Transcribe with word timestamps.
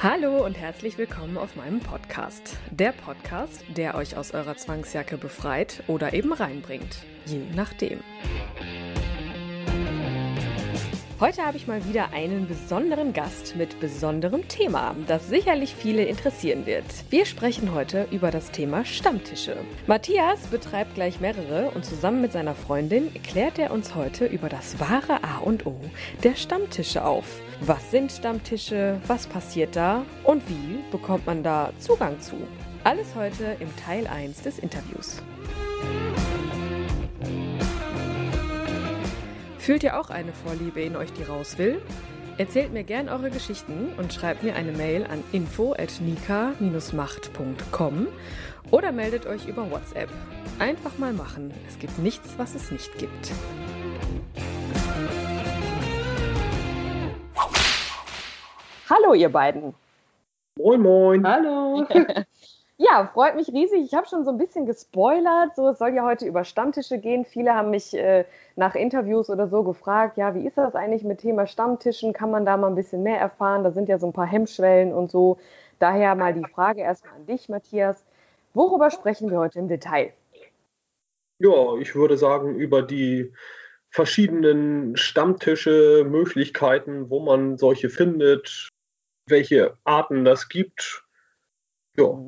Hallo 0.00 0.44
und 0.46 0.56
herzlich 0.56 0.96
willkommen 0.96 1.36
auf 1.36 1.56
meinem 1.56 1.80
Podcast. 1.80 2.56
Der 2.70 2.92
Podcast, 2.92 3.64
der 3.76 3.96
euch 3.96 4.16
aus 4.16 4.32
eurer 4.32 4.56
Zwangsjacke 4.56 5.18
befreit 5.18 5.82
oder 5.88 6.12
eben 6.12 6.32
reinbringt. 6.32 6.98
Je 7.26 7.40
nachdem. 7.56 7.98
Heute 11.18 11.44
habe 11.44 11.56
ich 11.56 11.66
mal 11.66 11.84
wieder 11.88 12.12
einen 12.12 12.46
besonderen 12.46 13.12
Gast 13.12 13.56
mit 13.56 13.80
besonderem 13.80 14.46
Thema, 14.46 14.94
das 15.08 15.28
sicherlich 15.28 15.74
viele 15.74 16.04
interessieren 16.04 16.64
wird. 16.64 16.84
Wir 17.10 17.26
sprechen 17.26 17.74
heute 17.74 18.06
über 18.12 18.30
das 18.30 18.52
Thema 18.52 18.84
Stammtische. 18.84 19.56
Matthias 19.88 20.46
betreibt 20.46 20.94
gleich 20.94 21.18
mehrere 21.18 21.72
und 21.72 21.84
zusammen 21.84 22.20
mit 22.20 22.30
seiner 22.30 22.54
Freundin 22.54 23.12
klärt 23.24 23.58
er 23.58 23.72
uns 23.72 23.96
heute 23.96 24.26
über 24.26 24.48
das 24.48 24.78
wahre 24.78 25.24
A 25.24 25.38
und 25.38 25.66
O 25.66 25.74
der 26.22 26.36
Stammtische 26.36 27.04
auf. 27.04 27.40
Was 27.60 27.90
sind 27.90 28.12
Stammtische? 28.12 29.00
Was 29.08 29.26
passiert 29.26 29.74
da? 29.74 30.04
Und 30.22 30.48
wie 30.48 30.78
bekommt 30.92 31.26
man 31.26 31.42
da 31.42 31.72
Zugang 31.80 32.20
zu? 32.20 32.36
Alles 32.84 33.16
heute 33.16 33.56
im 33.58 33.74
Teil 33.76 34.06
1 34.06 34.42
des 34.42 34.60
Interviews. 34.60 35.20
Fühlt 39.58 39.82
ihr 39.82 39.98
auch 39.98 40.10
eine 40.10 40.32
Vorliebe 40.32 40.80
in 40.80 40.94
euch, 40.96 41.12
die 41.12 41.24
raus 41.24 41.58
will? 41.58 41.82
Erzählt 42.38 42.72
mir 42.72 42.84
gern 42.84 43.08
eure 43.08 43.30
Geschichten 43.30 43.88
und 43.96 44.12
schreibt 44.12 44.44
mir 44.44 44.54
eine 44.54 44.70
Mail 44.70 45.04
an 45.04 45.24
info@nika-macht.com 45.32 48.06
oder 48.70 48.92
meldet 48.92 49.26
euch 49.26 49.48
über 49.48 49.68
WhatsApp. 49.70 50.10
Einfach 50.60 50.96
mal 50.98 51.12
machen. 51.12 51.52
Es 51.68 51.80
gibt 51.80 51.98
nichts, 51.98 52.34
was 52.38 52.54
es 52.54 52.70
nicht 52.70 52.96
gibt. 52.98 53.32
Hallo, 58.90 59.12
ihr 59.12 59.28
beiden. 59.28 59.74
Moin, 60.56 60.80
moin. 60.80 61.26
Hallo. 61.26 61.86
ja, 62.78 63.10
freut 63.12 63.36
mich 63.36 63.48
riesig. 63.48 63.84
Ich 63.84 63.92
habe 63.92 64.06
schon 64.08 64.24
so 64.24 64.30
ein 64.30 64.38
bisschen 64.38 64.64
gespoilert. 64.64 65.54
So, 65.56 65.68
es 65.68 65.78
soll 65.78 65.90
ja 65.90 66.04
heute 66.04 66.24
über 66.24 66.44
Stammtische 66.44 66.96
gehen. 66.96 67.26
Viele 67.26 67.54
haben 67.54 67.70
mich 67.70 67.92
äh, 67.92 68.24
nach 68.56 68.74
Interviews 68.74 69.28
oder 69.28 69.46
so 69.48 69.62
gefragt, 69.62 70.16
ja, 70.16 70.34
wie 70.34 70.46
ist 70.46 70.56
das 70.56 70.74
eigentlich 70.74 71.04
mit 71.04 71.18
Thema 71.18 71.46
Stammtischen? 71.46 72.14
Kann 72.14 72.30
man 72.30 72.46
da 72.46 72.56
mal 72.56 72.68
ein 72.68 72.76
bisschen 72.76 73.02
mehr 73.02 73.20
erfahren? 73.20 73.62
Da 73.62 73.72
sind 73.72 73.90
ja 73.90 73.98
so 73.98 74.06
ein 74.06 74.14
paar 74.14 74.26
Hemmschwellen 74.26 74.94
und 74.94 75.10
so. 75.10 75.36
Daher 75.78 76.14
mal 76.14 76.32
die 76.32 76.48
Frage 76.50 76.80
erstmal 76.80 77.14
an 77.16 77.26
dich, 77.26 77.50
Matthias. 77.50 78.02
Worüber 78.54 78.90
sprechen 78.90 79.30
wir 79.30 79.38
heute 79.38 79.58
im 79.58 79.68
Detail? 79.68 80.14
Ja, 81.40 81.76
ich 81.76 81.94
würde 81.94 82.16
sagen, 82.16 82.54
über 82.54 82.82
die 82.82 83.34
verschiedenen 83.90 84.96
Stammtische, 84.96 86.06
Möglichkeiten, 86.08 87.10
wo 87.10 87.20
man 87.20 87.58
solche 87.58 87.90
findet, 87.90 88.68
welche 89.30 89.74
Arten 89.84 90.24
das 90.24 90.48
gibt. 90.48 91.04
Ja. 91.96 92.18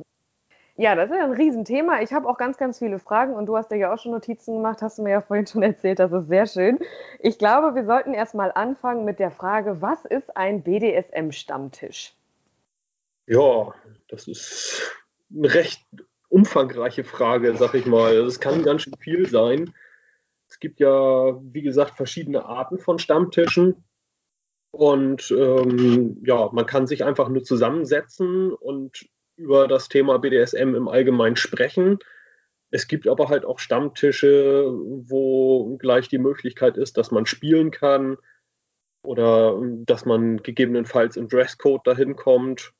Ja, 0.77 0.95
das 0.95 1.11
ist 1.11 1.17
ja 1.17 1.25
ein 1.25 1.33
Riesenthema. 1.33 2.01
Ich 2.01 2.15
habe 2.15 2.27
auch 2.27 2.39
ganz, 2.39 2.57
ganz 2.57 2.79
viele 2.79 2.99
Fragen 2.99 3.35
und 3.35 3.45
du 3.45 3.57
hast 3.57 3.71
dir 3.71 3.77
ja 3.77 3.93
auch 3.93 3.99
schon 3.99 4.13
Notizen 4.13 4.55
gemacht, 4.55 4.81
hast 4.81 4.97
du 4.97 5.03
mir 5.03 5.11
ja 5.11 5.21
vorhin 5.21 5.47
schon 5.47 5.63
erzählt, 5.65 5.99
das 5.99 6.11
ist 6.11 6.29
sehr 6.29 6.47
schön. 6.47 6.79
Ich 7.19 7.37
glaube, 7.39 7.75
wir 7.75 7.85
sollten 7.85 8.15
erstmal 8.15 8.51
anfangen 8.53 9.05
mit 9.05 9.19
der 9.19 9.31
Frage, 9.31 9.83
was 9.83 10.07
ist 10.07 10.35
ein 10.39 10.63
BDSM-Stammtisch? 10.63 12.15
Ja, 13.27 13.75
das 14.09 14.27
ist 14.27 14.91
eine 15.37 15.53
recht 15.53 15.85
umfangreiche 16.31 17.05
Frage, 17.05 17.55
sag 17.57 17.75
ich 17.75 17.85
mal. 17.85 18.15
Es 18.17 18.41
kann 18.41 18.63
ganz 18.63 18.83
schön 18.83 18.97
viel 18.99 19.29
sein. 19.29 19.75
Es 20.49 20.59
gibt 20.59 20.81
ja, 20.81 21.39
wie 21.43 21.63
gesagt, 21.63 21.97
verschiedene 21.97 22.47
Arten 22.47 22.79
von 22.79 22.99
Stammtischen. 22.99 23.85
Und 24.73 25.31
ähm, 25.33 26.23
ja, 26.25 26.49
man 26.53 26.67
kann 26.67 26.87
sich 26.87 27.05
einfach 27.05 27.29
nur 27.29 27.43
zusammensetzen 27.43 28.53
und 28.53 29.09
über 29.37 29.67
das 29.67 29.89
Thema 29.89 30.19
BDSM 30.19 30.75
im 30.75 30.89
Allgemeinen 30.89 31.37
sprechen. 31.37 31.99
Es 32.71 32.87
gibt 32.87 33.09
aber 33.09 33.29
halt 33.29 33.45
auch 33.45 33.59
Stammtische, 33.59 34.71
wo 34.73 35.77
gleich 35.79 36.09
die 36.09 36.19
Möglichkeit 36.19 36.77
ist, 36.77 36.97
dass 36.97 37.11
man 37.11 37.27
spielen 37.27 37.71
kann 37.73 38.17
oder 39.03 39.61
dass 39.87 40.05
man 40.05 40.43
gegebenenfalls 40.43 41.17
im 41.17 41.29
Dresscode 41.29 41.85
dahin 41.87 42.15
kommt. 42.15 42.73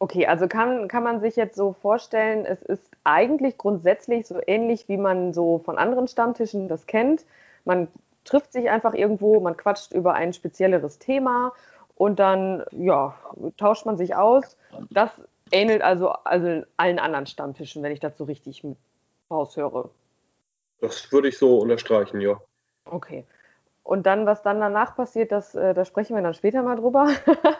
Okay, 0.00 0.26
also 0.26 0.46
kann, 0.46 0.88
kann 0.88 1.02
man 1.02 1.20
sich 1.20 1.36
jetzt 1.36 1.56
so 1.56 1.72
vorstellen, 1.72 2.44
es 2.44 2.62
ist 2.62 2.90
eigentlich 3.04 3.56
grundsätzlich 3.56 4.26
so 4.26 4.40
ähnlich, 4.46 4.88
wie 4.88 4.96
man 4.96 5.32
so 5.32 5.58
von 5.58 5.78
anderen 5.78 6.06
Stammtischen 6.06 6.68
das 6.68 6.86
kennt. 6.86 7.24
Man 7.64 7.88
trifft 8.28 8.52
sich 8.52 8.70
einfach 8.70 8.94
irgendwo, 8.94 9.40
man 9.40 9.56
quatscht 9.56 9.92
über 9.92 10.14
ein 10.14 10.32
spezielleres 10.32 10.98
Thema 10.98 11.52
und 11.94 12.18
dann 12.18 12.64
ja, 12.72 13.14
tauscht 13.56 13.86
man 13.86 13.96
sich 13.96 14.14
aus. 14.14 14.56
Das 14.90 15.10
ähnelt 15.50 15.82
also, 15.82 16.10
also 16.10 16.62
allen 16.76 16.98
anderen 16.98 17.26
Stammtischen, 17.26 17.82
wenn 17.82 17.92
ich 17.92 18.00
das 18.00 18.16
so 18.16 18.24
richtig 18.24 18.64
raushöre. 19.30 19.90
Das 20.80 21.10
würde 21.10 21.28
ich 21.28 21.38
so 21.38 21.58
unterstreichen, 21.58 22.20
ja. 22.20 22.40
Okay. 22.84 23.24
Und 23.88 24.04
dann, 24.04 24.26
was 24.26 24.42
dann 24.42 24.60
danach 24.60 24.94
passiert, 24.96 25.32
das, 25.32 25.54
äh, 25.54 25.72
da 25.72 25.86
sprechen 25.86 26.14
wir 26.14 26.22
dann 26.22 26.34
später 26.34 26.62
mal 26.62 26.76
drüber. 26.76 27.08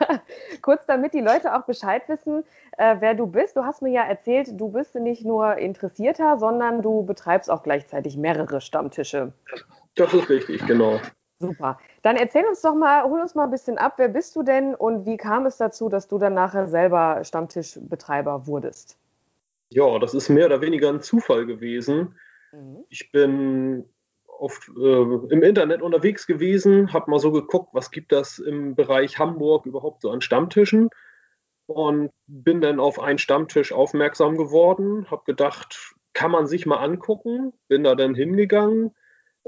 Kurz 0.62 0.84
damit 0.87 1.15
die 1.15 1.23
Leute 1.23 1.57
auch 1.57 1.62
Bescheid 1.62 2.07
wissen, 2.07 2.45
äh, 2.77 2.97
wer 3.01 3.15
du 3.15 3.27
bist. 3.27 3.57
Du 3.57 3.65
hast 3.65 3.81
mir 3.81 3.93
ja 3.93 4.03
erzählt, 4.03 4.49
du 4.61 4.69
bist 4.69 4.95
nicht 4.95 5.25
nur 5.25 5.57
Interessierter, 5.57 6.39
sondern 6.39 6.83
du 6.83 7.03
betreibst 7.03 7.51
auch 7.51 7.62
gleichzeitig 7.62 8.19
mehrere 8.19 8.61
Stammtische. 8.61 9.33
Das 9.98 10.14
ist 10.14 10.28
richtig, 10.28 10.64
genau. 10.66 11.00
Super. 11.41 11.78
Dann 12.03 12.16
erzähl 12.16 12.44
uns 12.47 12.62
doch 12.62 12.75
mal, 12.75 13.04
hol 13.04 13.20
uns 13.20 13.34
mal 13.34 13.44
ein 13.44 13.50
bisschen 13.50 13.78
ab. 13.78 13.94
Wer 13.97 14.09
bist 14.09 14.34
du 14.36 14.42
denn 14.42 14.75
und 14.75 15.06
wie 15.06 15.16
kam 15.16 15.47
es 15.47 15.56
dazu, 15.56 15.88
dass 15.88 16.09
du 16.09 16.19
dann 16.19 16.34
nachher 16.34 16.66
selber 16.66 17.22
Stammtischbetreiber 17.25 18.47
wurdest? 18.47 18.97
Ja, 19.70 19.98
das 19.98 20.14
ist 20.14 20.28
mehr 20.28 20.47
oder 20.47 20.60
weniger 20.60 20.88
ein 20.88 21.00
Zufall 21.00 21.47
gewesen. 21.47 22.16
Mhm. 22.53 22.84
Ich 22.88 23.12
bin 23.12 23.84
oft 24.26 24.69
äh, 24.69 25.03
im 25.03 25.42
Internet 25.42 25.82
unterwegs 25.82 26.26
gewesen, 26.26 26.92
habe 26.92 27.10
mal 27.10 27.19
so 27.19 27.32
geguckt, 27.32 27.70
was 27.72 27.91
gibt 27.91 28.12
das 28.12 28.38
im 28.38 28.75
Bereich 28.75 29.19
Hamburg 29.19 29.66
überhaupt 29.66 30.03
so 30.03 30.10
an 30.10 30.20
Stammtischen 30.20 30.91
und 31.66 32.10
bin 32.26 32.60
dann 32.60 32.80
auf 32.80 33.00
einen 33.00 33.19
Stammtisch 33.19 33.72
aufmerksam 33.72 34.36
geworden, 34.36 35.10
habe 35.10 35.22
gedacht, 35.26 35.94
kann 36.15 36.30
man 36.30 36.47
sich 36.47 36.66
mal 36.66 36.78
angucken, 36.78 37.53
bin 37.69 37.84
da 37.84 37.94
dann 37.94 38.15
hingegangen 38.15 38.94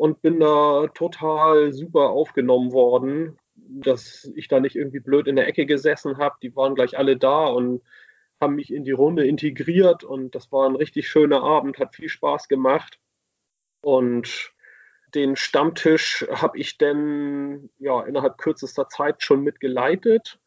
und 0.00 0.22
bin 0.22 0.40
da 0.40 0.86
total 0.94 1.74
super 1.74 2.08
aufgenommen 2.08 2.72
worden, 2.72 3.36
dass 3.54 4.32
ich 4.34 4.48
da 4.48 4.58
nicht 4.58 4.74
irgendwie 4.74 5.00
blöd 5.00 5.26
in 5.26 5.36
der 5.36 5.46
Ecke 5.46 5.66
gesessen 5.66 6.16
habe. 6.16 6.36
Die 6.42 6.56
waren 6.56 6.74
gleich 6.74 6.96
alle 6.96 7.18
da 7.18 7.44
und 7.48 7.82
haben 8.40 8.54
mich 8.54 8.72
in 8.72 8.84
die 8.84 8.92
Runde 8.92 9.26
integriert 9.26 10.02
und 10.02 10.34
das 10.34 10.50
war 10.52 10.66
ein 10.66 10.74
richtig 10.74 11.06
schöner 11.06 11.42
Abend, 11.42 11.78
hat 11.78 11.94
viel 11.94 12.08
Spaß 12.08 12.48
gemacht. 12.48 12.98
Und 13.82 14.54
den 15.14 15.36
Stammtisch 15.36 16.26
habe 16.30 16.56
ich 16.56 16.78
dann 16.78 17.68
ja 17.78 18.02
innerhalb 18.02 18.38
kürzester 18.38 18.88
Zeit 18.88 19.22
schon 19.22 19.42
mitgeleitet 19.42 20.41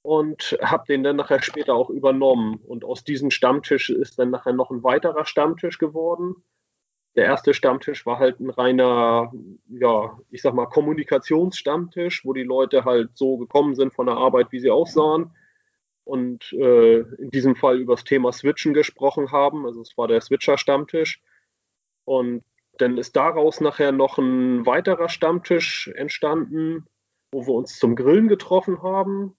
und 0.00 0.56
habe 0.62 0.86
den 0.88 1.02
dann 1.02 1.16
nachher 1.16 1.42
später 1.42 1.74
auch 1.74 1.90
übernommen. 1.90 2.60
Und 2.66 2.82
aus 2.82 3.04
diesem 3.04 3.30
Stammtisch 3.30 3.90
ist 3.90 4.18
dann 4.18 4.30
nachher 4.30 4.54
noch 4.54 4.70
ein 4.70 4.82
weiterer 4.82 5.26
Stammtisch 5.26 5.76
geworden 5.76 6.42
der 7.16 7.24
erste 7.24 7.54
Stammtisch 7.54 8.04
war 8.04 8.18
halt 8.18 8.40
ein 8.40 8.50
reiner, 8.50 9.32
ja, 9.68 10.18
ich 10.30 10.42
sag 10.42 10.54
mal, 10.54 10.66
Kommunikationsstammtisch, 10.66 12.24
wo 12.24 12.34
die 12.34 12.42
Leute 12.42 12.84
halt 12.84 13.16
so 13.16 13.38
gekommen 13.38 13.74
sind 13.74 13.94
von 13.94 14.06
der 14.06 14.16
Arbeit, 14.16 14.52
wie 14.52 14.60
sie 14.60 14.70
aussahen 14.70 15.30
und 16.04 16.52
äh, 16.52 16.98
in 17.00 17.30
diesem 17.30 17.56
Fall 17.56 17.80
über 17.80 17.94
das 17.94 18.04
Thema 18.04 18.32
Switchen 18.32 18.74
gesprochen 18.74 19.32
haben. 19.32 19.66
Also 19.66 19.80
es 19.80 19.98
war 19.98 20.06
der 20.06 20.20
Switcher-Stammtisch. 20.20 21.20
Und 22.04 22.44
dann 22.78 22.96
ist 22.98 23.16
daraus 23.16 23.60
nachher 23.60 23.90
noch 23.90 24.18
ein 24.18 24.66
weiterer 24.66 25.08
Stammtisch 25.08 25.88
entstanden, 25.96 26.86
wo 27.32 27.46
wir 27.46 27.54
uns 27.54 27.78
zum 27.78 27.96
Grillen 27.96 28.28
getroffen 28.28 28.82
haben. 28.82 29.36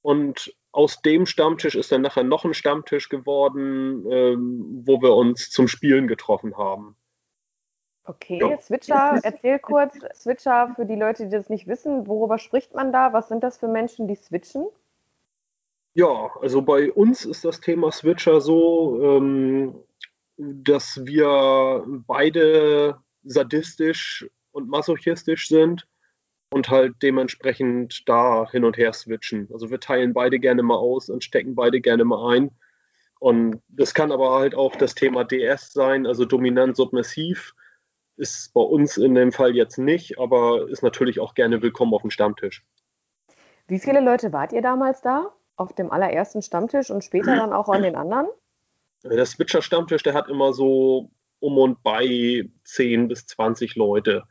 Und 0.00 0.56
aus 0.72 1.02
dem 1.02 1.26
Stammtisch 1.26 1.74
ist 1.74 1.92
dann 1.92 2.02
nachher 2.02 2.24
noch 2.24 2.44
ein 2.44 2.54
Stammtisch 2.54 3.08
geworden, 3.08 4.06
ähm, 4.10 4.82
wo 4.86 5.02
wir 5.02 5.14
uns 5.14 5.50
zum 5.50 5.68
Spielen 5.68 6.06
getroffen 6.06 6.56
haben. 6.56 6.96
Okay, 8.04 8.38
ja. 8.40 8.60
Switcher, 8.60 9.20
erzähl 9.22 9.58
kurz, 9.58 9.94
Switcher 10.14 10.72
für 10.74 10.86
die 10.86 10.96
Leute, 10.96 11.24
die 11.24 11.30
das 11.30 11.50
nicht 11.50 11.66
wissen, 11.66 12.06
worüber 12.06 12.38
spricht 12.38 12.74
man 12.74 12.92
da? 12.92 13.12
Was 13.12 13.28
sind 13.28 13.44
das 13.44 13.58
für 13.58 13.68
Menschen, 13.68 14.08
die 14.08 14.16
switchen? 14.16 14.66
Ja, 15.94 16.30
also 16.40 16.62
bei 16.62 16.90
uns 16.92 17.24
ist 17.24 17.44
das 17.44 17.60
Thema 17.60 17.92
Switcher 17.92 18.40
so, 18.40 19.00
ähm, 19.02 19.74
dass 20.36 21.04
wir 21.04 21.84
beide 22.06 22.96
sadistisch 23.22 24.28
und 24.52 24.68
masochistisch 24.68 25.48
sind 25.48 25.86
und 26.50 26.68
halt 26.68 26.94
dementsprechend 27.02 28.08
da 28.08 28.48
hin 28.50 28.64
und 28.64 28.76
her 28.76 28.92
switchen. 28.92 29.48
Also 29.52 29.70
wir 29.70 29.80
teilen 29.80 30.14
beide 30.14 30.38
gerne 30.38 30.62
mal 30.62 30.76
aus 30.76 31.08
und 31.08 31.22
stecken 31.22 31.54
beide 31.54 31.80
gerne 31.80 32.04
mal 32.04 32.34
ein. 32.34 32.50
Und 33.18 33.60
das 33.68 33.92
kann 33.92 34.12
aber 34.12 34.32
halt 34.32 34.54
auch 34.54 34.74
das 34.76 34.94
Thema 34.94 35.24
DS 35.24 35.72
sein, 35.72 36.06
also 36.06 36.24
dominant 36.24 36.76
submissiv. 36.76 37.54
Ist 38.20 38.52
bei 38.52 38.60
uns 38.60 38.98
in 38.98 39.14
dem 39.14 39.32
Fall 39.32 39.56
jetzt 39.56 39.78
nicht, 39.78 40.18
aber 40.18 40.68
ist 40.68 40.82
natürlich 40.82 41.20
auch 41.20 41.34
gerne 41.34 41.62
willkommen 41.62 41.94
auf 41.94 42.02
dem 42.02 42.10
Stammtisch. 42.10 42.62
Wie 43.66 43.78
viele 43.78 44.00
Leute 44.00 44.30
wart 44.34 44.52
ihr 44.52 44.60
damals 44.60 45.00
da? 45.00 45.32
Auf 45.56 45.74
dem 45.74 45.90
allerersten 45.90 46.42
Stammtisch 46.42 46.90
und 46.90 47.02
später 47.02 47.34
dann 47.34 47.54
auch 47.54 47.70
an 47.70 47.82
den 47.82 47.96
anderen? 47.96 48.26
Der 49.04 49.24
Switcher-Stammtisch, 49.24 50.02
der 50.02 50.12
hat 50.12 50.28
immer 50.28 50.52
so 50.52 51.10
um 51.38 51.56
und 51.56 51.82
bei 51.82 52.46
10 52.64 53.08
bis 53.08 53.24
20 53.24 53.76
Leute. 53.76 54.24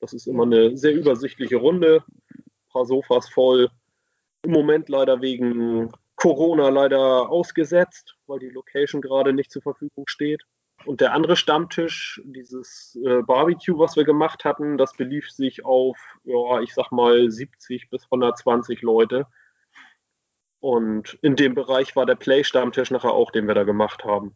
Das 0.00 0.12
ist 0.12 0.26
immer 0.26 0.42
eine 0.42 0.76
sehr 0.76 0.94
übersichtliche 0.94 1.58
Runde. 1.58 2.02
Ein 2.34 2.42
paar 2.72 2.84
Sofas 2.84 3.28
voll. 3.28 3.70
Im 4.42 4.50
Moment 4.50 4.88
leider 4.88 5.20
wegen 5.20 5.92
Corona 6.16 6.68
leider 6.68 7.30
ausgesetzt, 7.30 8.16
weil 8.26 8.40
die 8.40 8.50
Location 8.50 9.00
gerade 9.00 9.32
nicht 9.32 9.52
zur 9.52 9.62
Verfügung 9.62 10.08
steht. 10.08 10.42
Und 10.86 11.00
der 11.00 11.12
andere 11.12 11.36
Stammtisch, 11.36 12.22
dieses 12.24 12.98
äh, 13.04 13.22
Barbecue, 13.22 13.78
was 13.78 13.96
wir 13.96 14.04
gemacht 14.04 14.44
hatten, 14.44 14.78
das 14.78 14.94
belief 14.94 15.30
sich 15.30 15.64
auf, 15.64 15.98
ja, 16.24 16.60
ich 16.60 16.74
sag 16.74 16.90
mal 16.90 17.30
70 17.30 17.90
bis 17.90 18.04
120 18.04 18.80
Leute. 18.82 19.26
Und 20.60 21.18
in 21.22 21.36
dem 21.36 21.54
Bereich 21.54 21.96
war 21.96 22.06
der 22.06 22.14
Play-Stammtisch 22.14 22.90
nachher 22.90 23.12
auch, 23.12 23.30
den 23.30 23.46
wir 23.46 23.54
da 23.54 23.64
gemacht 23.64 24.04
haben. 24.04 24.34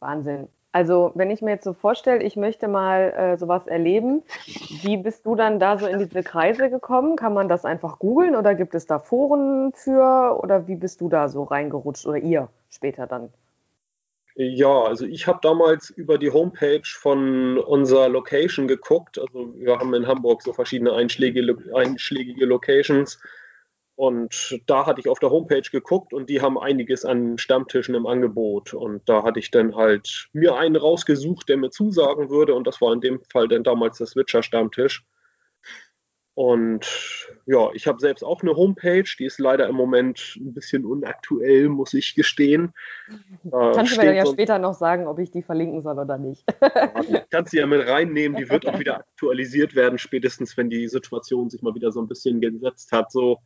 Wahnsinn. 0.00 0.48
Also, 0.72 1.12
wenn 1.14 1.30
ich 1.30 1.40
mir 1.40 1.52
jetzt 1.52 1.64
so 1.64 1.72
vorstelle, 1.72 2.22
ich 2.22 2.36
möchte 2.36 2.68
mal 2.68 3.12
äh, 3.16 3.38
sowas 3.38 3.66
erleben, 3.66 4.22
wie 4.82 4.98
bist 4.98 5.24
du 5.24 5.34
dann 5.34 5.58
da 5.58 5.78
so 5.78 5.86
in 5.86 5.98
diese 5.98 6.22
Kreise 6.22 6.68
gekommen? 6.68 7.16
Kann 7.16 7.32
man 7.32 7.48
das 7.48 7.64
einfach 7.64 7.98
googeln 7.98 8.36
oder 8.36 8.54
gibt 8.54 8.74
es 8.74 8.84
da 8.84 8.98
Foren 8.98 9.72
für 9.72 10.38
oder 10.42 10.68
wie 10.68 10.76
bist 10.76 11.00
du 11.00 11.08
da 11.08 11.30
so 11.30 11.44
reingerutscht 11.44 12.04
oder 12.06 12.18
ihr 12.18 12.48
später 12.68 13.06
dann? 13.06 13.32
Ja, 14.38 14.82
also 14.82 15.06
ich 15.06 15.26
habe 15.26 15.38
damals 15.42 15.88
über 15.90 16.18
die 16.18 16.30
Homepage 16.30 16.82
von 16.84 17.58
unserer 17.58 18.08
Location 18.08 18.68
geguckt. 18.68 19.18
Also 19.18 19.54
wir 19.56 19.78
haben 19.78 19.94
in 19.94 20.06
Hamburg 20.06 20.42
so 20.42 20.52
verschiedene 20.52 20.92
einschlägige, 20.92 21.56
einschlägige 21.74 22.44
Locations 22.44 23.18
und 23.96 24.60
da 24.66 24.84
hatte 24.84 25.00
ich 25.00 25.08
auf 25.08 25.18
der 25.20 25.30
Homepage 25.30 25.62
geguckt 25.72 26.12
und 26.12 26.28
die 26.28 26.42
haben 26.42 26.58
einiges 26.58 27.06
an 27.06 27.38
Stammtischen 27.38 27.94
im 27.94 28.06
Angebot. 28.06 28.74
Und 28.74 29.08
da 29.08 29.22
hatte 29.22 29.40
ich 29.40 29.50
dann 29.50 29.74
halt 29.74 30.28
mir 30.34 30.54
einen 30.54 30.76
rausgesucht, 30.76 31.48
der 31.48 31.56
mir 31.56 31.70
zusagen 31.70 32.28
würde. 32.28 32.54
Und 32.54 32.66
das 32.66 32.82
war 32.82 32.92
in 32.92 33.00
dem 33.00 33.22
Fall 33.32 33.48
dann 33.48 33.64
damals 33.64 33.96
der 33.96 34.06
Switcher-Stammtisch. 34.06 35.02
Und 36.36 36.86
ja, 37.46 37.70
ich 37.72 37.86
habe 37.86 37.98
selbst 37.98 38.22
auch 38.22 38.42
eine 38.42 38.54
Homepage, 38.54 39.08
die 39.18 39.24
ist 39.24 39.38
leider 39.38 39.66
im 39.68 39.74
Moment 39.74 40.36
ein 40.36 40.52
bisschen 40.52 40.84
unaktuell, 40.84 41.70
muss 41.70 41.94
ich 41.94 42.14
gestehen. 42.14 42.74
Kannst 43.50 43.96
du 43.96 44.02
mir 44.02 44.14
ja 44.14 44.26
später 44.26 44.58
noch 44.58 44.74
sagen, 44.74 45.06
ob 45.06 45.18
ich 45.18 45.30
die 45.30 45.42
verlinken 45.42 45.80
soll 45.80 45.98
oder 45.98 46.18
nicht. 46.18 46.44
kannst 47.30 47.54
du 47.54 47.56
ja 47.56 47.66
mit 47.66 47.88
reinnehmen, 47.88 48.36
die 48.36 48.50
wird 48.50 48.66
auch 48.66 48.78
wieder 48.78 48.98
aktualisiert 48.98 49.74
werden, 49.74 49.98
spätestens 49.98 50.54
wenn 50.58 50.68
die 50.68 50.88
Situation 50.88 51.48
sich 51.48 51.62
mal 51.62 51.74
wieder 51.74 51.90
so 51.90 52.02
ein 52.02 52.06
bisschen 52.06 52.38
gesetzt 52.42 52.92
hat. 52.92 53.10
So, 53.10 53.38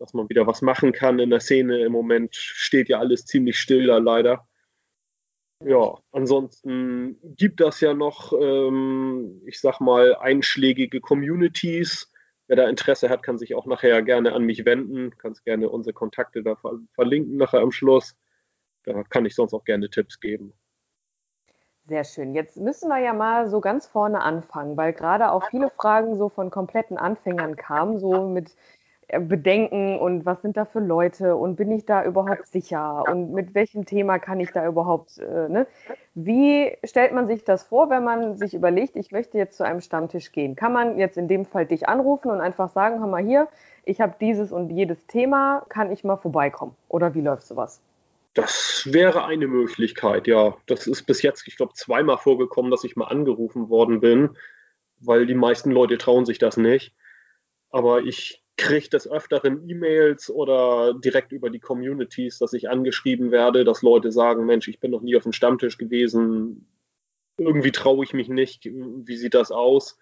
dass 0.00 0.12
man 0.12 0.28
wieder 0.28 0.48
was 0.48 0.62
machen 0.62 0.90
kann 0.90 1.20
in 1.20 1.30
der 1.30 1.38
Szene. 1.38 1.78
Im 1.84 1.92
Moment 1.92 2.34
steht 2.34 2.88
ja 2.88 2.98
alles 2.98 3.24
ziemlich 3.26 3.56
still 3.56 3.86
da 3.86 3.98
leider. 3.98 4.48
Ja, 5.64 5.94
ansonsten 6.10 7.18
gibt 7.36 7.60
das 7.60 7.80
ja 7.80 7.94
noch, 7.94 8.32
ähm, 8.32 9.42
ich 9.46 9.60
sag 9.60 9.78
mal, 9.78 10.16
einschlägige 10.16 11.00
Communities. 11.00 12.10
Wer 12.48 12.56
da 12.56 12.68
Interesse 12.68 13.08
hat, 13.08 13.22
kann 13.22 13.38
sich 13.38 13.54
auch 13.54 13.66
nachher 13.66 14.02
gerne 14.02 14.32
an 14.32 14.44
mich 14.44 14.64
wenden. 14.64 15.16
Kannst 15.18 15.44
gerne 15.44 15.68
unsere 15.68 15.92
Kontakte 15.92 16.42
da 16.42 16.56
verlinken 16.94 17.36
nachher 17.36 17.60
am 17.60 17.72
Schluss. 17.72 18.16
Da 18.84 19.02
kann 19.04 19.26
ich 19.26 19.34
sonst 19.34 19.52
auch 19.52 19.64
gerne 19.64 19.90
Tipps 19.90 20.20
geben. 20.20 20.52
Sehr 21.88 22.04
schön. 22.04 22.34
Jetzt 22.34 22.56
müssen 22.56 22.88
wir 22.88 22.98
ja 22.98 23.12
mal 23.12 23.48
so 23.48 23.60
ganz 23.60 23.86
vorne 23.86 24.20
anfangen, 24.20 24.76
weil 24.76 24.92
gerade 24.92 25.30
auch 25.30 25.48
viele 25.50 25.70
Fragen 25.70 26.16
so 26.16 26.28
von 26.28 26.50
kompletten 26.50 26.98
Anfängern 26.98 27.56
kamen, 27.56 27.98
so 27.98 28.28
mit 28.28 28.56
bedenken 29.08 29.98
und 29.98 30.26
was 30.26 30.42
sind 30.42 30.56
da 30.56 30.64
für 30.64 30.80
Leute 30.80 31.36
und 31.36 31.54
bin 31.56 31.70
ich 31.70 31.84
da 31.84 32.04
überhaupt 32.04 32.46
sicher 32.46 33.04
und 33.08 33.32
mit 33.32 33.54
welchem 33.54 33.84
Thema 33.84 34.18
kann 34.18 34.40
ich 34.40 34.50
da 34.50 34.66
überhaupt, 34.66 35.18
äh, 35.18 35.48
ne? 35.48 35.66
Wie 36.14 36.76
stellt 36.82 37.12
man 37.12 37.28
sich 37.28 37.44
das 37.44 37.62
vor, 37.62 37.88
wenn 37.88 38.02
man 38.02 38.36
sich 38.36 38.54
überlegt, 38.54 38.96
ich 38.96 39.12
möchte 39.12 39.38
jetzt 39.38 39.56
zu 39.56 39.64
einem 39.64 39.80
Stammtisch 39.80 40.32
gehen? 40.32 40.56
Kann 40.56 40.72
man 40.72 40.98
jetzt 40.98 41.16
in 41.18 41.28
dem 41.28 41.44
Fall 41.44 41.66
dich 41.66 41.88
anrufen 41.88 42.30
und 42.30 42.40
einfach 42.40 42.70
sagen, 42.70 42.98
hör 42.98 43.06
mal 43.06 43.22
hier, 43.22 43.48
ich 43.84 44.00
habe 44.00 44.16
dieses 44.20 44.50
und 44.50 44.70
jedes 44.70 45.06
Thema, 45.06 45.64
kann 45.68 45.92
ich 45.92 46.02
mal 46.02 46.16
vorbeikommen? 46.16 46.74
Oder 46.88 47.14
wie 47.14 47.20
läuft 47.20 47.46
sowas? 47.46 47.80
Das 48.34 48.88
wäre 48.90 49.24
eine 49.24 49.46
Möglichkeit, 49.46 50.26
ja. 50.26 50.56
Das 50.66 50.86
ist 50.86 51.04
bis 51.04 51.22
jetzt, 51.22 51.46
ich 51.46 51.56
glaube, 51.56 51.74
zweimal 51.74 52.18
vorgekommen, 52.18 52.70
dass 52.70 52.82
ich 52.82 52.96
mal 52.96 53.06
angerufen 53.06 53.68
worden 53.68 54.00
bin, 54.00 54.36
weil 54.98 55.26
die 55.26 55.34
meisten 55.34 55.70
Leute 55.70 55.96
trauen 55.96 56.26
sich 56.26 56.38
das 56.38 56.56
nicht. 56.56 56.94
Aber 57.70 58.00
ich 58.00 58.42
kriege 58.56 58.88
des 58.88 59.10
Öfteren 59.10 59.68
E-Mails 59.68 60.30
oder 60.30 60.94
direkt 60.94 61.32
über 61.32 61.50
die 61.50 61.60
Communities, 61.60 62.38
dass 62.38 62.52
ich 62.52 62.70
angeschrieben 62.70 63.30
werde, 63.30 63.64
dass 63.64 63.82
Leute 63.82 64.10
sagen, 64.12 64.46
Mensch, 64.46 64.68
ich 64.68 64.80
bin 64.80 64.90
noch 64.90 65.02
nie 65.02 65.16
auf 65.16 65.24
dem 65.24 65.32
Stammtisch 65.32 65.78
gewesen, 65.78 66.66
irgendwie 67.38 67.72
traue 67.72 68.04
ich 68.04 68.14
mich 68.14 68.28
nicht, 68.28 68.64
wie 68.64 69.16
sieht 69.16 69.34
das 69.34 69.50
aus? 69.50 69.98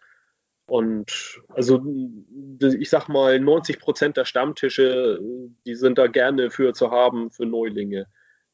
Und 0.67 1.41
also 1.49 1.85
ich 2.61 2.89
sag 2.89 3.09
mal, 3.09 3.39
90 3.39 3.79
Prozent 3.81 4.17
der 4.17 4.25
Stammtische, 4.25 5.21
die 5.67 5.75
sind 5.75 5.99
da 5.99 6.07
gerne 6.07 6.51
für 6.51 6.73
zu 6.73 6.91
haben 6.91 7.31
für 7.31 7.45
Neulinge. 7.45 8.07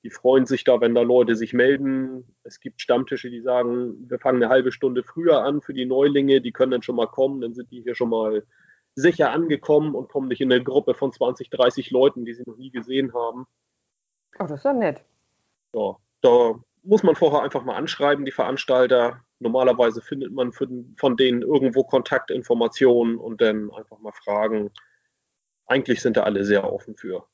Die 0.02 0.10
freuen 0.10 0.46
sich 0.46 0.64
da, 0.64 0.80
wenn 0.80 0.94
da 0.94 1.02
Leute 1.02 1.36
sich 1.36 1.52
melden. 1.52 2.24
Es 2.42 2.58
gibt 2.58 2.80
Stammtische, 2.80 3.30
die 3.30 3.42
sagen, 3.42 4.08
wir 4.08 4.18
fangen 4.18 4.42
eine 4.42 4.50
halbe 4.50 4.72
Stunde 4.72 5.02
früher 5.02 5.42
an 5.42 5.60
für 5.60 5.74
die 5.74 5.84
Neulinge, 5.84 6.40
die 6.40 6.52
können 6.52 6.72
dann 6.72 6.82
schon 6.82 6.96
mal 6.96 7.06
kommen, 7.06 7.42
dann 7.42 7.54
sind 7.54 7.70
die 7.70 7.82
hier 7.82 7.94
schon 7.94 8.08
mal 8.08 8.44
sicher 8.94 9.30
angekommen 9.30 9.94
und 9.94 10.08
kommen 10.08 10.28
nicht 10.28 10.40
in 10.40 10.52
eine 10.52 10.62
Gruppe 10.62 10.94
von 10.94 11.12
20, 11.12 11.50
30 11.50 11.90
Leuten, 11.90 12.24
die 12.24 12.34
sie 12.34 12.44
noch 12.46 12.56
nie 12.56 12.70
gesehen 12.70 13.14
haben. 13.14 13.46
Oh, 14.38 14.44
das 14.44 14.52
ist 14.52 14.64
ja 14.64 14.72
nett. 14.72 15.04
Ja, 15.74 15.96
da 16.22 16.54
muss 16.82 17.02
man 17.02 17.14
vorher 17.14 17.42
einfach 17.42 17.64
mal 17.64 17.76
anschreiben, 17.76 18.24
die 18.24 18.32
Veranstalter. 18.32 19.20
Normalerweise 19.38 20.02
findet 20.02 20.32
man 20.32 20.52
von 20.52 21.16
denen 21.16 21.42
irgendwo 21.42 21.84
Kontaktinformationen 21.84 23.18
und 23.18 23.40
dann 23.40 23.70
einfach 23.72 23.98
mal 23.98 24.12
fragen. 24.12 24.70
Eigentlich 25.66 26.02
sind 26.02 26.16
da 26.16 26.24
alle 26.24 26.44
sehr 26.44 26.70
offen 26.70 26.96
für. 26.96 27.24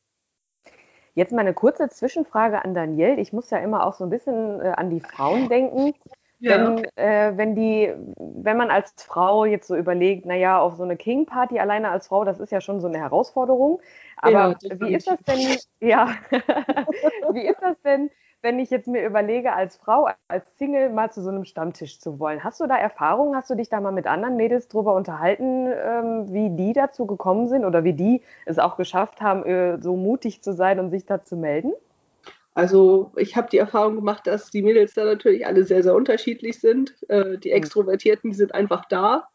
Jetzt 1.15 1.33
mal 1.33 1.41
eine 1.41 1.55
kurze 1.55 1.89
Zwischenfrage 1.89 2.63
an 2.63 2.75
Daniel. 2.75 3.19
Ich 3.19 3.33
muss 3.33 3.51
ja 3.51 3.59
immer 3.59 3.87
auch 3.87 3.95
so 3.95 4.05
ein 4.05 4.11
bisschen 4.11 4.61
äh, 4.61 4.75
an 4.77 4.91
die 4.91 5.01
Frauen 5.01 5.49
denken. 5.49 5.95
Ja. 6.39 6.77
Wenn, 6.77 6.85
äh, 6.97 7.33
wenn, 7.37 7.55
die, 7.55 7.93
wenn 8.19 8.57
man 8.59 8.71
als 8.71 8.93
Frau 9.03 9.47
jetzt 9.47 9.67
so 9.69 9.75
überlegt, 9.75 10.27
naja, 10.27 10.61
auf 10.61 10.77
so 10.77 10.83
eine 10.83 10.97
King-Party 10.97 11.59
alleine 11.59 11.89
als 11.91 12.09
Frau, 12.09 12.25
das 12.25 12.41
ist 12.41 12.53
ja 12.53 12.61
schon 12.61 12.81
so 12.81 12.89
eine 12.89 12.99
Herausforderung. 12.99 13.81
Aber 14.19 14.31
ja, 14.31 14.55
wie 14.81 14.95
ist 14.95 15.07
das 15.07 15.19
denn, 15.23 15.57
ja, 15.81 16.11
wie 17.33 17.47
ist 17.47 17.63
das 17.63 17.81
denn, 17.83 18.11
wenn 18.43 18.59
ich 18.59 18.69
jetzt 18.71 18.87
mir 18.87 19.05
überlege, 19.07 19.55
als 19.55 19.77
Frau, 19.79 20.09
als 20.29 20.45
Single 20.59 20.91
mal 20.91 21.11
zu 21.11 21.23
so 21.23 21.31
einem 21.31 21.45
Stammtisch 21.45 22.01
zu 22.01 22.19
wollen? 22.21 22.45
Hast 22.45 22.61
du 22.61 22.67
da 22.67 22.77
Erfahrungen? 22.77 23.35
Hast 23.35 23.49
du 23.51 23.55
dich 23.55 23.71
da 23.71 23.81
mal 23.81 23.93
mit 23.93 24.07
anderen 24.07 24.37
Mädels 24.37 24.69
drüber 24.69 24.95
unterhalten, 24.95 25.67
ähm, 25.69 26.33
wie 26.33 26.51
die 26.51 26.75
dazu 26.75 27.07
gekommen 27.07 27.49
sind 27.49 27.65
oder 27.65 27.83
wie 27.85 27.95
die 27.95 28.23
es 28.45 28.59
auch 28.59 28.77
geschafft 28.77 29.23
haben, 29.23 29.45
äh, 29.47 29.79
so 29.81 29.97
mutig 29.97 30.43
zu 30.43 30.53
sein 30.53 30.79
und 30.81 30.91
sich 30.91 31.07
da 31.07 31.25
zu 31.25 31.37
melden? 31.37 31.73
Also 32.57 33.13
ich 33.17 33.37
habe 33.37 33.51
die 33.51 33.59
Erfahrung 33.59 33.97
gemacht, 33.97 34.27
dass 34.27 34.51
die 34.51 34.63
Mädels 34.63 34.95
da 34.95 35.05
natürlich 35.05 35.47
alle 35.47 35.65
sehr, 35.65 35.83
sehr 35.83 35.95
unterschiedlich 35.95 36.59
sind. 36.59 36.97
Äh, 37.11 37.37
die 37.37 37.51
mhm. 37.51 37.57
Extrovertierten, 37.57 38.31
die 38.31 38.37
sind 38.37 38.55
einfach 38.55 38.87
da. 38.87 39.29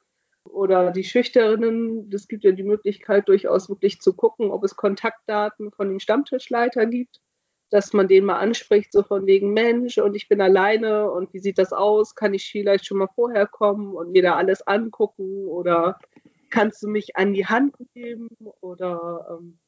Oder 0.44 0.90
die 0.90 1.04
Schüchternen, 1.04 2.10
es 2.12 2.28
gibt 2.28 2.44
ja 2.44 2.52
die 2.52 2.64
Möglichkeit 2.64 3.28
durchaus 3.28 3.70
wirklich 3.70 4.02
zu 4.02 4.14
gucken, 4.14 4.50
ob 4.50 4.64
es 4.64 4.76
Kontaktdaten 4.76 5.72
von 5.72 5.90
den 5.90 6.00
Stammtischleitern 6.00 6.90
gibt, 6.90 7.22
dass 7.70 7.94
man 7.94 8.08
den 8.08 8.26
mal 8.26 8.40
anspricht, 8.40 8.92
so 8.92 9.04
von 9.04 9.28
wegen 9.28 9.54
Mensch 9.54 10.00
und 10.00 10.16
ich 10.16 10.28
bin 10.28 10.42
alleine 10.42 11.12
und 11.12 11.32
wie 11.32 11.40
sieht 11.40 11.60
das 11.60 11.74
aus? 11.74 12.16
Kann 12.16 12.34
ich 12.34 12.50
vielleicht 12.50 12.88
schon 12.88 12.98
mal 12.98 13.10
vorher 13.14 13.46
kommen 13.46 13.94
und 13.94 14.14
mir 14.14 14.24
da 14.24 14.36
alles 14.36 14.66
angucken 14.66 15.46
oder 15.46 16.00
kannst 16.50 16.82
du 16.82 16.88
mich 16.88 17.18
an 17.18 17.34
die 17.34 17.46
Hand 17.46 17.76
nehmen 17.94 18.30
oder 18.62 19.38
ähm, 19.40 19.60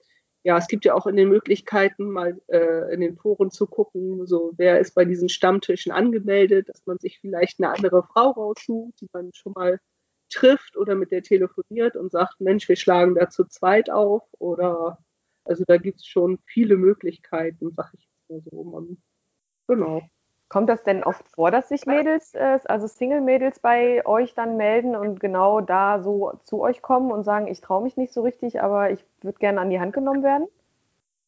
ja, 0.43 0.57
es 0.57 0.67
gibt 0.67 0.85
ja 0.85 0.93
auch 0.93 1.07
in 1.07 1.15
den 1.15 1.29
Möglichkeiten, 1.29 2.09
mal 2.09 2.39
äh, 2.47 2.93
in 2.93 3.01
den 3.01 3.15
Foren 3.17 3.49
zu 3.49 3.65
gucken, 3.65 4.27
so 4.27 4.53
wer 4.57 4.79
ist 4.79 4.93
bei 4.93 5.05
diesen 5.05 5.29
Stammtischen 5.29 5.91
angemeldet, 5.91 6.69
dass 6.69 6.85
man 6.85 6.99
sich 6.99 7.19
vielleicht 7.19 7.59
eine 7.59 7.73
andere 7.73 8.03
Frau 8.03 8.31
raussucht, 8.31 8.99
die 8.99 9.09
man 9.13 9.31
schon 9.33 9.53
mal 9.53 9.79
trifft 10.29 10.75
oder 10.77 10.95
mit 10.95 11.11
der 11.11 11.23
telefoniert 11.23 11.95
und 11.95 12.11
sagt, 12.11 12.41
Mensch, 12.41 12.67
wir 12.67 12.75
schlagen 12.75 13.15
da 13.15 13.29
zu 13.29 13.45
zweit 13.45 13.89
auf. 13.89 14.23
Oder 14.39 14.97
also 15.45 15.63
da 15.65 15.77
gibt 15.77 15.99
es 15.99 16.07
schon 16.07 16.39
viele 16.45 16.75
Möglichkeiten, 16.75 17.71
sag 17.71 17.93
ich 17.93 18.07
mal 18.27 18.41
so. 18.41 18.63
Man, 18.63 18.97
genau. 19.67 20.01
Kommt 20.53 20.69
das 20.69 20.83
denn 20.83 21.03
oft 21.03 21.27
vor, 21.29 21.49
dass 21.49 21.69
sich 21.69 21.87
Mädels, 21.87 22.35
äh, 22.35 22.59
also 22.65 22.85
Single-Mädels 22.85 23.57
bei 23.57 24.05
euch 24.05 24.35
dann 24.35 24.55
melden 24.55 24.95
und 24.95 25.19
genau 25.19 25.61
da 25.61 25.99
so 25.99 26.33
zu 26.43 26.61
euch 26.61 26.83
kommen 26.83 27.11
und 27.11 27.23
sagen, 27.23 27.47
ich 27.47 27.59
traue 27.59 27.81
mich 27.81 27.97
nicht 27.97 28.13
so 28.13 28.21
richtig, 28.21 28.61
aber 28.61 28.91
ich 28.91 29.03
würde 29.23 29.39
gerne 29.39 29.59
an 29.61 29.71
die 29.71 29.79
Hand 29.79 29.93
genommen 29.93 30.21
werden? 30.21 30.47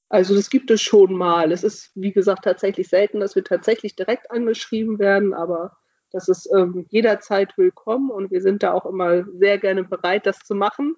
Also 0.10 0.36
das 0.36 0.52
gibt 0.52 0.70
es 0.70 0.84
schon 0.84 1.16
mal. 1.16 1.52
Es 1.52 1.64
ist, 1.64 1.90
wie 1.96 2.12
gesagt, 2.12 2.44
tatsächlich 2.44 2.88
selten, 2.88 3.20
dass 3.20 3.36
wir 3.36 3.44
tatsächlich 3.44 3.96
direkt 3.96 4.30
angeschrieben 4.30 5.00
werden, 5.00 5.34
aber 5.34 5.76
das 6.12 6.28
ist 6.28 6.48
ähm, 6.56 6.86
jederzeit 6.92 7.58
willkommen 7.58 8.12
und 8.12 8.30
wir 8.30 8.42
sind 8.42 8.62
da 8.62 8.74
auch 8.74 8.86
immer 8.86 9.24
sehr 9.24 9.58
gerne 9.58 9.86
bereit, 9.86 10.28
das 10.28 10.38
zu 10.38 10.54
machen. 10.54 10.98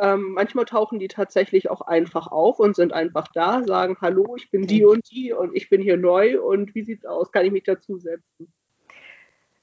Ähm, 0.00 0.32
manchmal 0.32 0.64
tauchen 0.64 0.98
die 0.98 1.08
tatsächlich 1.08 1.70
auch 1.70 1.82
einfach 1.82 2.28
auf 2.28 2.58
und 2.58 2.74
sind 2.74 2.94
einfach 2.94 3.28
da, 3.34 3.62
sagen, 3.64 3.98
hallo, 4.00 4.34
ich 4.36 4.50
bin 4.50 4.66
die 4.66 4.84
und 4.84 5.10
die 5.10 5.32
und 5.32 5.54
ich 5.54 5.68
bin 5.68 5.82
hier 5.82 5.98
neu 5.98 6.40
und 6.40 6.74
wie 6.74 6.84
sieht's 6.84 7.04
aus? 7.04 7.30
Kann 7.32 7.44
ich 7.44 7.52
mich 7.52 7.64
dazusetzen? 7.64 8.50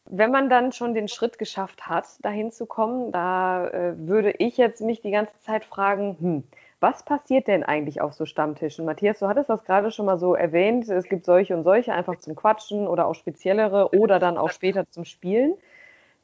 Wenn 0.09 0.31
man 0.31 0.47
dann 0.47 0.71
schon 0.71 0.93
den 0.93 1.07
Schritt 1.07 1.39
geschafft 1.39 1.87
hat, 1.87 2.05
dahin 2.23 2.51
zu 2.51 2.65
kommen, 2.65 3.11
da 3.11 3.67
äh, 3.67 3.93
würde 3.97 4.31
ich 4.37 4.57
jetzt 4.57 4.81
mich 4.81 5.01
die 5.01 5.11
ganze 5.11 5.37
Zeit 5.39 5.65
fragen, 5.65 6.17
hm, 6.19 6.43
was 6.79 7.03
passiert 7.03 7.47
denn 7.47 7.63
eigentlich 7.63 8.01
auf 8.01 8.13
so 8.13 8.25
Stammtischen? 8.25 8.85
Matthias, 8.85 9.19
du 9.19 9.27
hattest 9.27 9.49
das 9.49 9.63
gerade 9.63 9.91
schon 9.91 10.05
mal 10.05 10.19
so 10.19 10.35
erwähnt. 10.35 10.87
Es 10.87 11.05
gibt 11.05 11.25
solche 11.25 11.57
und 11.57 11.63
solche 11.63 11.93
einfach 11.93 12.17
zum 12.17 12.35
Quatschen 12.35 12.87
oder 12.87 13.07
auch 13.07 13.15
speziellere 13.15 13.89
oder 13.95 14.19
dann 14.19 14.37
auch 14.37 14.51
später 14.51 14.87
zum 14.91 15.03
Spielen. 15.03 15.55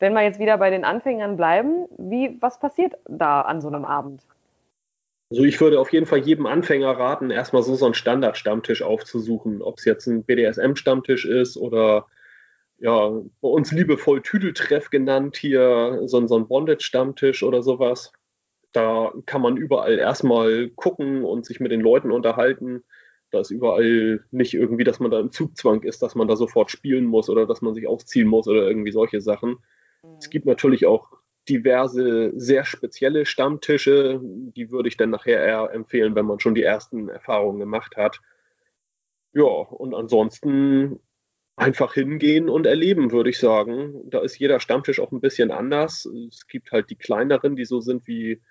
Wenn 0.04 0.12
wir 0.12 0.24
jetzt 0.24 0.42
wieder 0.42 0.58
bei 0.58 0.70
den 0.70 0.84
Anfängern 0.84 1.38
bleiben, 1.38 1.86
wie, 1.98 2.36
was 2.42 2.60
passiert 2.60 2.96
da 3.08 3.40
an 3.40 3.62
so 3.62 3.70
einem 3.70 3.86
Abend? 3.86 4.22
Also 5.30 5.46
ich 5.46 5.62
würde 5.62 5.80
auf 5.80 5.94
jeden 5.94 6.08
Fall 6.08 6.20
jedem 6.20 6.46
Anfänger 6.46 6.90
raten, 6.90 7.32
erstmal 7.32 7.64
so, 7.64 7.74
so 7.76 7.86
einen 7.86 7.94
Standard-Stammtisch 7.94 8.82
aufzusuchen. 8.82 9.62
Ob 9.62 9.78
es 9.78 9.86
jetzt 9.86 10.08
ein 10.08 10.26
BDSM-Stammtisch 10.26 11.24
ist 11.24 11.56
oder 11.56 12.08
ja, 12.80 13.12
bei 13.40 13.48
uns 13.48 13.72
liebevoll 13.72 14.22
Tüdeltreff 14.22 14.90
genannt, 14.90 15.38
hier 15.38 16.02
so, 16.04 16.28
so 16.28 16.36
ein 16.36 16.50
Bondage-Stammtisch 16.50 17.42
oder 17.42 17.64
sowas. 17.64 18.12
Da 18.74 19.14
kann 19.26 19.42
man 19.42 19.56
überall 19.56 19.98
erstmal 19.98 20.68
gucken 20.76 21.24
und 21.24 21.46
sich 21.46 21.62
mit 21.62 21.72
den 21.72 21.80
Leuten 21.80 22.12
unterhalten. 22.12 22.84
Da 23.32 23.40
ist 23.40 23.52
überall 23.52 24.26
nicht 24.32 24.54
irgendwie, 24.54 24.84
dass 24.84 25.00
man 25.00 25.12
da 25.12 25.22
im 25.22 25.32
Zugzwang 25.32 25.82
ist, 25.84 26.02
dass 26.04 26.14
man 26.14 26.28
da 26.28 26.36
sofort 26.36 26.72
spielen 26.72 27.06
muss 27.06 27.30
oder 27.30 27.48
dass 27.48 27.62
man 27.62 27.74
sich 27.74 27.88
aufziehen 27.88 28.28
muss 28.28 28.50
oder 28.50 28.68
irgendwie 28.68 28.92
solche 28.92 29.22
Sachen. 29.22 29.60
Es 30.20 30.30
gibt 30.30 30.46
natürlich 30.46 30.86
auch 30.86 31.12
diverse 31.50 32.32
sehr 32.36 32.66
spezielle 32.66 33.26
Stammtische, 33.26 34.20
die 34.24 34.72
würde 34.72 34.88
ich 34.88 34.98
dann 34.98 35.10
nachher 35.10 35.44
eher 35.44 35.72
empfehlen, 35.74 36.16
wenn 36.16 36.26
man 36.26 36.40
schon 36.40 36.56
die 36.56 36.64
ersten 36.64 37.10
Erfahrungen 37.10 37.60
gemacht 37.60 37.98
hat. 37.98 38.22
Ja, 39.34 39.44
und 39.44 39.94
ansonsten 39.94 41.00
einfach 41.56 41.94
hingehen 41.94 42.50
und 42.50 42.66
erleben, 42.66 43.12
würde 43.12 43.30
ich 43.30 43.40
sagen. 43.40 44.10
Da 44.10 44.20
ist 44.22 44.40
jeder 44.40 44.60
Stammtisch 44.60 45.00
auch 45.00 45.12
ein 45.12 45.22
bisschen 45.22 45.52
anders. 45.52 46.06
Es 46.06 46.48
gibt 46.48 46.72
halt 46.72 46.90
die 46.90 46.96
kleineren, 46.96 47.56
die 47.56 47.66
so 47.66 47.80
sind 47.80 48.08
wie 48.08 48.42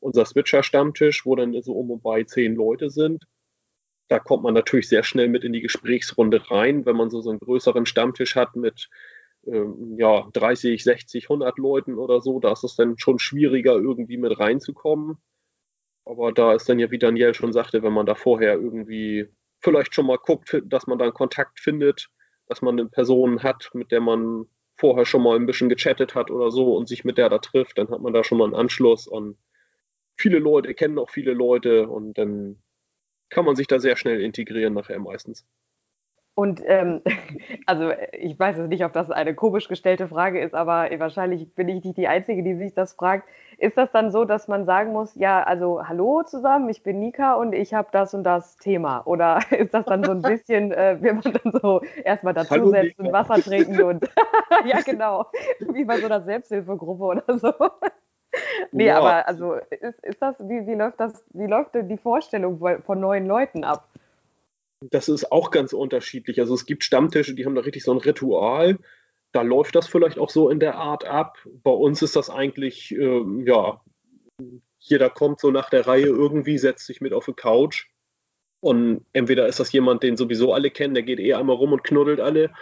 unser 0.00 0.24
Switcher-Stammtisch, 0.24 1.24
wo 1.26 1.36
dann 1.36 1.60
so 1.62 1.72
um 1.72 1.90
und 1.90 2.02
bei 2.02 2.24
zehn 2.24 2.54
Leute 2.54 2.90
sind. 2.90 3.24
Da 4.08 4.18
kommt 4.18 4.42
man 4.42 4.54
natürlich 4.54 4.88
sehr 4.88 5.04
schnell 5.04 5.28
mit 5.28 5.44
in 5.44 5.52
die 5.52 5.60
Gesprächsrunde 5.60 6.50
rein, 6.50 6.84
wenn 6.84 6.96
man 6.96 7.10
so, 7.10 7.20
so 7.20 7.30
einen 7.30 7.38
größeren 7.38 7.86
Stammtisch 7.86 8.34
hat 8.34 8.56
mit 8.56 8.88
ähm, 9.46 9.96
ja, 9.98 10.28
30, 10.32 10.82
60, 10.84 11.24
100 11.24 11.58
Leuten 11.58 11.98
oder 11.98 12.20
so. 12.20 12.40
Da 12.40 12.52
ist 12.52 12.64
es 12.64 12.76
dann 12.76 12.98
schon 12.98 13.18
schwieriger, 13.18 13.74
irgendwie 13.74 14.16
mit 14.16 14.38
reinzukommen. 14.38 15.18
Aber 16.04 16.32
da 16.32 16.54
ist 16.54 16.68
dann 16.68 16.78
ja, 16.78 16.90
wie 16.90 16.98
Daniel 16.98 17.34
schon 17.34 17.52
sagte, 17.52 17.82
wenn 17.82 17.92
man 17.92 18.06
da 18.06 18.14
vorher 18.14 18.54
irgendwie 18.54 19.28
vielleicht 19.60 19.94
schon 19.94 20.06
mal 20.06 20.18
guckt, 20.18 20.60
dass 20.64 20.86
man 20.86 20.98
da 20.98 21.04
einen 21.04 21.14
Kontakt 21.14 21.60
findet, 21.60 22.08
dass 22.46 22.62
man 22.62 22.78
eine 22.78 22.88
Person 22.88 23.42
hat, 23.42 23.70
mit 23.74 23.92
der 23.92 24.00
man 24.00 24.46
vorher 24.76 25.04
schon 25.04 25.22
mal 25.22 25.36
ein 25.36 25.46
bisschen 25.46 25.68
gechattet 25.68 26.14
hat 26.14 26.30
oder 26.30 26.50
so 26.50 26.74
und 26.74 26.88
sich 26.88 27.04
mit 27.04 27.18
der 27.18 27.28
da 27.28 27.38
trifft, 27.38 27.78
dann 27.78 27.90
hat 27.90 28.00
man 28.00 28.14
da 28.14 28.24
schon 28.24 28.38
mal 28.38 28.44
einen 28.44 28.54
Anschluss 28.54 29.06
und 29.06 29.36
viele 30.16 30.38
Leute 30.38 30.74
kennen 30.74 30.98
auch 30.98 31.10
viele 31.10 31.34
Leute 31.34 31.88
und 31.88 32.16
dann 32.18 32.62
kann 33.28 33.44
man 33.44 33.56
sich 33.56 33.66
da 33.66 33.78
sehr 33.78 33.96
schnell 33.96 34.20
integrieren 34.20 34.74
nachher 34.74 34.98
meistens. 34.98 35.46
Und 36.40 36.62
ähm, 36.64 37.02
also 37.66 37.92
ich 38.12 38.38
weiß 38.38 38.56
jetzt 38.56 38.70
nicht, 38.70 38.82
ob 38.82 38.94
das 38.94 39.10
eine 39.10 39.34
komisch 39.34 39.68
gestellte 39.68 40.08
Frage 40.08 40.40
ist, 40.40 40.54
aber 40.54 40.88
wahrscheinlich 40.96 41.54
bin 41.54 41.68
ich 41.68 41.84
nicht 41.84 41.98
die 41.98 42.08
Einzige, 42.08 42.42
die 42.42 42.54
sich 42.54 42.72
das 42.72 42.94
fragt. 42.94 43.28
Ist 43.58 43.76
das 43.76 43.92
dann 43.92 44.10
so, 44.10 44.24
dass 44.24 44.48
man 44.48 44.64
sagen 44.64 44.92
muss, 44.92 45.14
ja, 45.16 45.42
also 45.42 45.86
hallo 45.86 46.22
zusammen, 46.22 46.70
ich 46.70 46.82
bin 46.82 46.98
Nika 46.98 47.34
und 47.34 47.52
ich 47.52 47.74
habe 47.74 47.88
das 47.92 48.14
und 48.14 48.24
das 48.24 48.56
Thema? 48.56 49.02
Oder 49.04 49.40
ist 49.50 49.74
das 49.74 49.84
dann 49.84 50.02
so 50.02 50.12
ein 50.12 50.22
bisschen, 50.22 50.72
äh, 50.72 50.96
will 51.02 51.12
man 51.12 51.34
dann 51.44 51.52
so 51.60 51.82
erstmal 52.04 52.32
dazusetzen, 52.40 53.12
Wasser 53.12 53.34
trinken 53.34 53.82
und 53.82 54.08
ja 54.64 54.80
genau, 54.80 55.26
wie 55.74 55.84
bei 55.84 55.98
so 55.98 56.06
einer 56.06 56.22
Selbsthilfegruppe 56.22 57.04
oder 57.04 57.38
so? 57.38 57.52
nee, 58.72 58.86
ja. 58.86 58.96
aber 58.96 59.28
also 59.28 59.56
ist, 59.68 60.02
ist 60.02 60.22
das, 60.22 60.36
wie, 60.48 60.66
wie 60.66 60.74
läuft 60.74 61.00
das, 61.00 61.22
wie 61.34 61.46
läuft 61.46 61.74
denn 61.74 61.90
die 61.90 61.98
Vorstellung 61.98 62.58
von 62.86 62.98
neuen 62.98 63.26
Leuten 63.26 63.62
ab? 63.62 63.84
Das 64.90 65.08
ist 65.08 65.30
auch 65.30 65.50
ganz 65.50 65.72
unterschiedlich. 65.72 66.40
Also 66.40 66.54
es 66.54 66.66
gibt 66.66 66.84
Stammtische, 66.84 67.34
die 67.34 67.46
haben 67.46 67.54
da 67.54 67.62
richtig 67.62 67.84
so 67.84 67.92
ein 67.92 67.98
Ritual. 67.98 68.78
Da 69.32 69.42
läuft 69.42 69.76
das 69.76 69.86
vielleicht 69.86 70.18
auch 70.18 70.30
so 70.30 70.50
in 70.50 70.58
der 70.58 70.76
Art 70.76 71.04
ab. 71.04 71.38
Bei 71.62 71.70
uns 71.70 72.02
ist 72.02 72.16
das 72.16 72.28
eigentlich, 72.28 72.92
äh, 72.92 73.24
ja, 73.44 73.80
jeder 74.78 75.10
kommt 75.10 75.40
so 75.40 75.50
nach 75.50 75.70
der 75.70 75.86
Reihe 75.86 76.06
irgendwie, 76.06 76.58
setzt 76.58 76.86
sich 76.86 77.00
mit 77.00 77.12
auf 77.12 77.26
die 77.26 77.34
Couch. 77.34 77.86
Und 78.60 79.06
entweder 79.12 79.46
ist 79.46 79.60
das 79.60 79.72
jemand, 79.72 80.02
den 80.02 80.16
sowieso 80.16 80.52
alle 80.52 80.70
kennen, 80.70 80.94
der 80.94 81.04
geht 81.04 81.20
eh 81.20 81.34
einmal 81.34 81.56
rum 81.56 81.72
und 81.72 81.84
knuddelt 81.84 82.20
alle. 82.20 82.52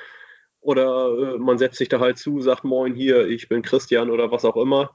Oder 0.60 1.34
äh, 1.34 1.38
man 1.38 1.58
setzt 1.58 1.78
sich 1.78 1.88
da 1.88 2.00
halt 2.00 2.18
zu, 2.18 2.40
sagt 2.40 2.64
Moin 2.64 2.94
hier, 2.94 3.26
ich 3.26 3.48
bin 3.48 3.62
Christian 3.62 4.10
oder 4.10 4.30
was 4.30 4.44
auch 4.44 4.56
immer. 4.56 4.90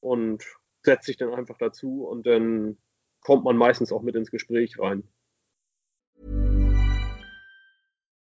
Und 0.00 0.44
setzt 0.82 1.06
sich 1.06 1.16
dann 1.16 1.34
einfach 1.34 1.58
dazu 1.58 2.06
und 2.06 2.26
dann 2.26 2.78
kommt 3.20 3.44
man 3.44 3.56
meistens 3.56 3.92
auch 3.92 4.02
mit 4.02 4.14
ins 4.14 4.30
Gespräch 4.30 4.78
rein. 4.78 5.02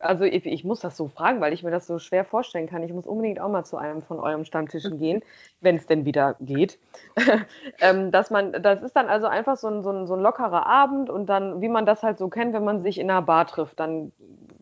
also 0.00 0.24
ich, 0.24 0.46
ich, 0.46 0.64
muss 0.64 0.80
das 0.80 0.96
so 0.96 1.08
fragen, 1.08 1.40
weil 1.40 1.52
ich 1.52 1.62
mir 1.62 1.70
das 1.70 1.86
so 1.86 1.98
schwer 1.98 2.24
vorstellen 2.24 2.66
kann. 2.66 2.82
Ich 2.82 2.92
muss 2.92 3.06
unbedingt 3.06 3.40
auch 3.40 3.48
mal 3.48 3.64
zu 3.64 3.76
einem 3.76 4.02
von 4.02 4.18
eurem 4.18 4.44
Stammtischen 4.44 4.98
gehen, 4.98 5.22
wenn 5.60 5.76
es 5.76 5.86
denn 5.86 6.04
wieder 6.04 6.36
geht. 6.40 6.78
ähm, 7.80 8.10
dass 8.10 8.30
man, 8.30 8.52
das 8.62 8.82
ist 8.82 8.96
dann 8.96 9.08
also 9.08 9.26
einfach 9.26 9.56
so 9.56 9.68
ein, 9.68 9.82
so, 9.82 9.90
ein, 9.90 10.06
so 10.06 10.14
ein 10.14 10.20
lockerer 10.20 10.66
Abend 10.66 11.10
und 11.10 11.26
dann, 11.26 11.60
wie 11.60 11.68
man 11.68 11.86
das 11.86 12.02
halt 12.02 12.18
so 12.18 12.28
kennt, 12.28 12.54
wenn 12.54 12.64
man 12.64 12.82
sich 12.82 12.98
in 12.98 13.10
einer 13.10 13.22
Bar 13.22 13.46
trifft, 13.46 13.78
dann 13.78 14.12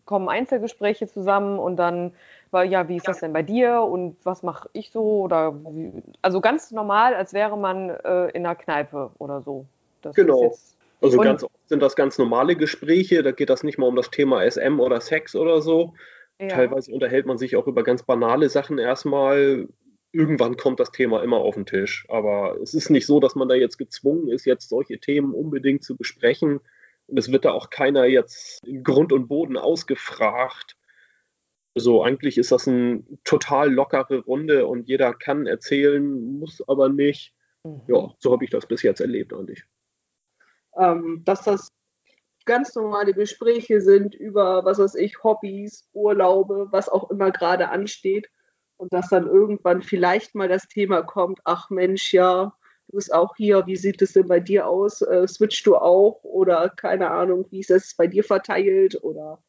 kommen 0.05 0.27
Einzelgespräche 0.27 1.07
zusammen 1.07 1.59
und 1.59 1.75
dann, 1.77 2.13
ja, 2.51 2.87
wie 2.87 2.97
ist 2.97 3.07
das 3.07 3.19
denn 3.19 3.31
bei 3.31 3.43
dir 3.43 3.83
und 3.83 4.17
was 4.23 4.41
mache 4.41 4.67
ich 4.73 4.89
so? 4.91 5.21
Oder 5.21 5.53
wie, 5.65 6.01
also 6.23 6.41
ganz 6.41 6.71
normal, 6.71 7.13
als 7.13 7.33
wäre 7.33 7.57
man 7.57 7.91
äh, 7.91 8.29
in 8.29 8.45
einer 8.45 8.55
Kneipe 8.55 9.11
oder 9.19 9.41
so. 9.41 9.65
Das 10.01 10.15
genau. 10.15 10.43
Jetzt, 10.43 10.78
also 11.01 11.17
und, 11.17 11.23
ganz 11.23 11.43
oft 11.43 11.67
sind 11.67 11.81
das 11.81 11.95
ganz 11.95 12.17
normale 12.17 12.55
Gespräche, 12.55 13.23
da 13.23 13.31
geht 13.31 13.49
das 13.49 13.63
nicht 13.63 13.77
mal 13.77 13.87
um 13.87 13.95
das 13.95 14.11
Thema 14.11 14.49
SM 14.49 14.79
oder 14.79 14.99
Sex 15.01 15.35
oder 15.35 15.61
so. 15.61 15.93
Ja. 16.41 16.47
Teilweise 16.47 16.91
unterhält 16.91 17.25
man 17.25 17.37
sich 17.37 17.55
auch 17.55 17.67
über 17.67 17.83
ganz 17.83 18.03
banale 18.03 18.49
Sachen 18.49 18.77
erstmal. 18.77 19.67
Irgendwann 20.11 20.57
kommt 20.57 20.79
das 20.79 20.91
Thema 20.91 21.21
immer 21.21 21.37
auf 21.37 21.55
den 21.55 21.65
Tisch. 21.65 22.05
Aber 22.09 22.57
es 22.61 22.73
ist 22.73 22.89
nicht 22.89 23.05
so, 23.05 23.19
dass 23.19 23.35
man 23.35 23.49
da 23.49 23.55
jetzt 23.55 23.77
gezwungen 23.77 24.29
ist, 24.29 24.45
jetzt 24.45 24.69
solche 24.69 24.99
Themen 24.99 25.33
unbedingt 25.33 25.83
zu 25.83 25.95
besprechen. 25.95 26.61
Und 27.07 27.17
es 27.17 27.31
wird 27.31 27.45
da 27.45 27.51
auch 27.51 27.69
keiner 27.69 28.05
jetzt 28.05 28.63
in 28.65 28.83
Grund 28.83 29.11
und 29.11 29.27
Boden 29.27 29.57
ausgefragt. 29.57 30.77
So, 31.75 32.03
eigentlich 32.03 32.37
ist 32.37 32.51
das 32.51 32.67
eine 32.67 33.03
total 33.23 33.71
lockere 33.71 34.19
Runde 34.19 34.65
und 34.65 34.87
jeder 34.87 35.13
kann 35.13 35.45
erzählen, 35.45 36.39
muss 36.39 36.63
aber 36.67 36.89
nicht. 36.89 37.33
Mhm. 37.63 37.81
Ja, 37.87 38.13
so 38.17 38.31
habe 38.31 38.43
ich 38.43 38.49
das 38.49 38.65
bis 38.65 38.81
jetzt 38.81 39.01
erlebt 39.01 39.33
eigentlich. 39.33 39.63
Ähm, 40.77 41.23
dass 41.25 41.43
das 41.43 41.71
ganz 42.45 42.73
normale 42.75 43.13
Gespräche 43.13 43.81
sind 43.81 44.15
über, 44.15 44.65
was 44.65 44.79
weiß 44.79 44.95
ich, 44.95 45.23
Hobbys, 45.23 45.87
Urlaube, 45.93 46.67
was 46.71 46.89
auch 46.89 47.09
immer 47.11 47.31
gerade 47.31 47.69
ansteht. 47.69 48.29
Und 48.77 48.93
dass 48.93 49.09
dann 49.09 49.27
irgendwann 49.27 49.81
vielleicht 49.81 50.35
mal 50.35 50.47
das 50.47 50.67
Thema 50.67 51.01
kommt, 51.01 51.39
ach 51.43 51.69
Mensch, 51.69 52.13
ja, 52.13 52.53
du 52.87 52.95
bist 52.95 53.13
auch 53.13 53.35
hier, 53.35 53.67
wie 53.67 53.75
sieht 53.75 54.01
es 54.01 54.13
denn 54.13 54.27
bei 54.27 54.39
dir 54.39 54.67
aus? 54.67 55.01
Äh, 55.01 55.27
switchst 55.27 55.65
du 55.65 55.75
auch? 55.75 56.23
Oder 56.23 56.69
keine 56.69 57.11
Ahnung, 57.11 57.45
wie 57.51 57.59
ist 57.59 57.71
es 57.71 57.95
bei 57.95 58.07
dir 58.07 58.23
verteilt? 58.23 59.03
Oder 59.03 59.43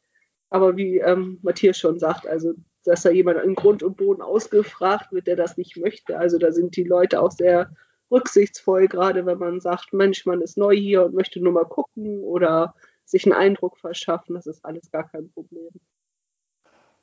aber 0.51 0.77
wie 0.77 0.99
ähm, 0.99 1.39
Matthias 1.43 1.79
schon 1.79 1.99
sagt, 1.99 2.27
also 2.27 2.55
dass 2.85 3.03
da 3.03 3.11
jemand 3.11 3.43
in 3.45 3.55
Grund 3.55 3.83
und 3.83 3.97
Boden 3.97 4.23
ausgefragt 4.23 5.13
wird, 5.13 5.27
der 5.27 5.37
das 5.37 5.57
nicht 5.57 5.77
möchte. 5.77 6.19
Also 6.19 6.39
da 6.39 6.51
sind 6.51 6.77
die 6.77 6.85
Leute 6.85 7.21
auch 7.21 7.31
sehr 7.31 7.71
rücksichtsvoll, 8.11 8.89
gerade 8.89 9.27
wenn 9.27 9.39
man 9.39 9.61
sagt, 9.61 9.93
Mensch, 9.93 10.27
man 10.27 10.41
ist 10.41 10.59
neu 10.59 10.75
hier 10.75 11.05
und 11.05 11.15
möchte 11.15 11.41
nur 11.41 11.53
mal 11.53 11.65
gucken 11.65 12.23
oder 12.23 12.75
sich 13.05 13.25
einen 13.25 13.35
Eindruck 13.35 13.79
verschaffen. 13.79 14.35
Das 14.35 14.47
ist 14.47 14.65
alles 14.65 14.91
gar 14.91 15.09
kein 15.09 15.31
Problem. 15.31 15.71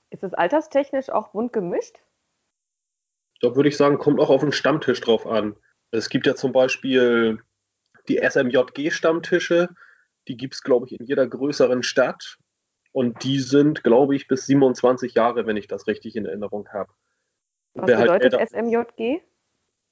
Ist 0.09 0.23
es 0.23 0.33
alterstechnisch 0.33 1.09
auch 1.09 1.29
bunt 1.29 1.53
gemischt? 1.53 1.99
Da 3.41 3.55
würde 3.55 3.69
ich 3.69 3.77
sagen, 3.77 3.97
kommt 3.97 4.19
auch 4.19 4.29
auf 4.29 4.41
den 4.41 4.51
Stammtisch 4.51 5.01
drauf 5.01 5.27
an. 5.27 5.55
Es 5.91 6.09
gibt 6.09 6.25
ja 6.25 6.35
zum 6.35 6.51
Beispiel 6.51 7.41
die 8.07 8.17
SMJG-Stammtische, 8.17 9.69
die 10.27 10.37
gibt 10.37 10.55
es, 10.55 10.63
glaube 10.63 10.87
ich, 10.87 10.99
in 10.99 11.05
jeder 11.05 11.27
größeren 11.27 11.83
Stadt. 11.83 12.37
Und 12.91 13.23
die 13.23 13.39
sind, 13.39 13.83
glaube 13.83 14.15
ich, 14.15 14.27
bis 14.27 14.47
27 14.47 15.13
Jahre, 15.13 15.45
wenn 15.45 15.57
ich 15.57 15.67
das 15.67 15.87
richtig 15.87 16.15
in 16.15 16.25
Erinnerung 16.25 16.67
habe. 16.69 16.91
Was 17.75 17.87
Wer 17.87 17.97
halt 17.99 18.07
bedeutet 18.21 18.39
halt 18.39 18.49
SMJG? 18.49 19.21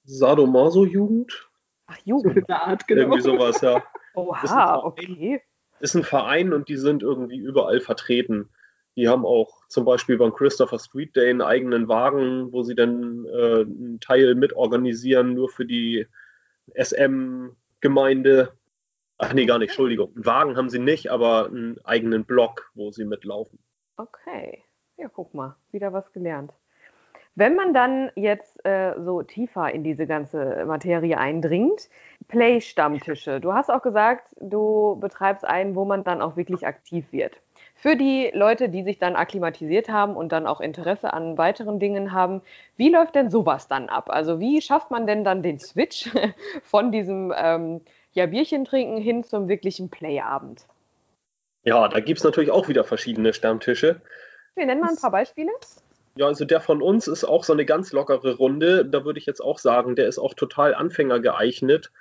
Sadomaso-Jugend. 0.06 1.50
Ach, 1.88 1.98
Jugend. 2.04 2.50
Art, 2.50 2.88
genau. 2.88 3.02
Irgendwie 3.02 3.22
sowas, 3.22 3.62
ja. 3.62 3.84
Oha, 4.14 4.84
okay. 4.84 5.42
Ist 5.80 5.96
ein 5.96 6.04
Verein 6.04 6.54
und 6.54 6.70
die 6.70 6.78
sind 6.78 7.04
irgendwie 7.04 7.38
überall 7.38 7.82
vertreten. 7.82 8.50
Die 8.96 9.10
haben 9.10 9.26
auch 9.26 9.68
zum 9.68 9.84
Beispiel 9.84 10.18
beim 10.18 10.34
Christopher 10.34 10.80
Street 10.80 11.16
Day 11.16 11.30
einen 11.30 11.42
eigenen 11.42 11.90
Wagen, 11.90 12.52
wo 12.54 12.64
sie 12.64 12.76
dann 12.76 13.26
äh, 13.26 13.62
einen 13.62 14.00
Teil 14.00 14.36
mitorganisieren, 14.36 15.34
nur 15.34 15.50
für 15.50 15.66
die 15.66 16.08
SM-Gemeinde. 16.74 18.54
Ach 19.18 19.34
nee, 19.34 19.46
gar 19.46 19.60
nicht, 19.60 19.70
Entschuldigung. 19.70 20.14
Einen 20.16 20.26
Wagen 20.26 20.58
haben 20.58 20.70
sie 20.70 20.80
nicht, 20.80 21.12
aber 21.12 21.48
einen 21.48 21.78
eigenen 21.84 22.24
Block, 22.24 22.72
wo 22.74 22.92
sie 22.92 23.04
mitlaufen. 23.04 23.60
Okay. 23.98 24.64
Ja, 24.98 25.10
guck 25.10 25.34
mal, 25.34 25.58
wieder 25.72 25.92
was 25.92 26.12
gelernt. 26.14 26.54
Wenn 27.36 27.56
man 27.56 27.74
dann 27.74 28.12
jetzt 28.16 28.66
äh, 28.66 28.94
so 28.98 29.22
tiefer 29.22 29.74
in 29.74 29.84
diese 29.84 30.08
ganze 30.08 30.64
Materie 30.66 31.18
eindringt, 31.18 31.90
Play-Stammtische. 32.30 33.42
Du 33.42 33.54
hast 33.54 33.70
auch 33.70 33.82
gesagt, 33.82 34.34
du 34.40 34.98
betreibst 35.00 35.46
einen, 35.46 35.76
wo 35.76 35.84
man 35.84 36.04
dann 36.04 36.22
auch 36.22 36.38
wirklich 36.38 36.66
aktiv 36.66 37.06
wird. 37.12 37.36
Für 37.76 37.98
die 37.98 38.32
Leute, 38.34 38.70
die 38.70 38.84
sich 38.84 39.00
dann 39.00 39.18
akklimatisiert 39.18 39.90
haben 39.90 40.16
und 40.16 40.32
dann 40.32 40.48
auch 40.48 40.62
Interesse 40.62 41.14
an 41.14 41.38
weiteren 41.38 41.78
Dingen 41.78 42.14
haben, 42.14 42.42
wie 42.78 42.90
läuft 42.90 43.16
denn 43.16 43.30
sowas 43.30 43.68
dann 43.68 43.90
ab? 43.90 44.10
Also 44.10 44.40
wie 44.40 44.62
schafft 44.62 44.90
man 44.90 45.06
denn 45.06 45.26
dann 45.26 45.44
den 45.44 45.60
Switch 45.60 46.10
von 46.64 46.92
diesem 46.92 47.34
ähm, 47.36 47.82
ja, 48.14 48.28
Bierchen 48.28 48.64
trinken 48.64 48.98
hin 48.98 49.24
zum 49.26 49.50
wirklichen 49.50 49.90
Playabend. 49.90 50.66
Ja, 51.64 51.88
da 51.90 52.00
gibt 52.00 52.20
es 52.20 52.24
natürlich 52.24 52.52
auch 52.52 52.70
wieder 52.70 52.86
verschiedene 52.86 53.34
Stammtische. 53.34 54.00
Wir 54.56 54.66
nennen 54.66 54.82
mal 54.82 54.92
ein 54.92 54.96
paar 54.96 55.12
Beispiele. 55.12 55.52
Ja, 56.18 56.28
also 56.28 56.46
der 56.46 56.62
von 56.62 56.82
uns 56.82 57.08
ist 57.08 57.26
auch 57.26 57.44
so 57.44 57.52
eine 57.52 57.66
ganz 57.66 57.92
lockere 57.92 58.36
Runde. 58.36 58.86
Da 58.86 59.04
würde 59.04 59.20
ich 59.20 59.26
jetzt 59.26 59.42
auch 59.42 59.60
sagen, 59.60 59.96
der 59.96 60.08
ist 60.08 60.18
auch 60.18 60.34
total 60.34 60.74
Anfänger 60.74 61.20
geeignet, 61.20 61.92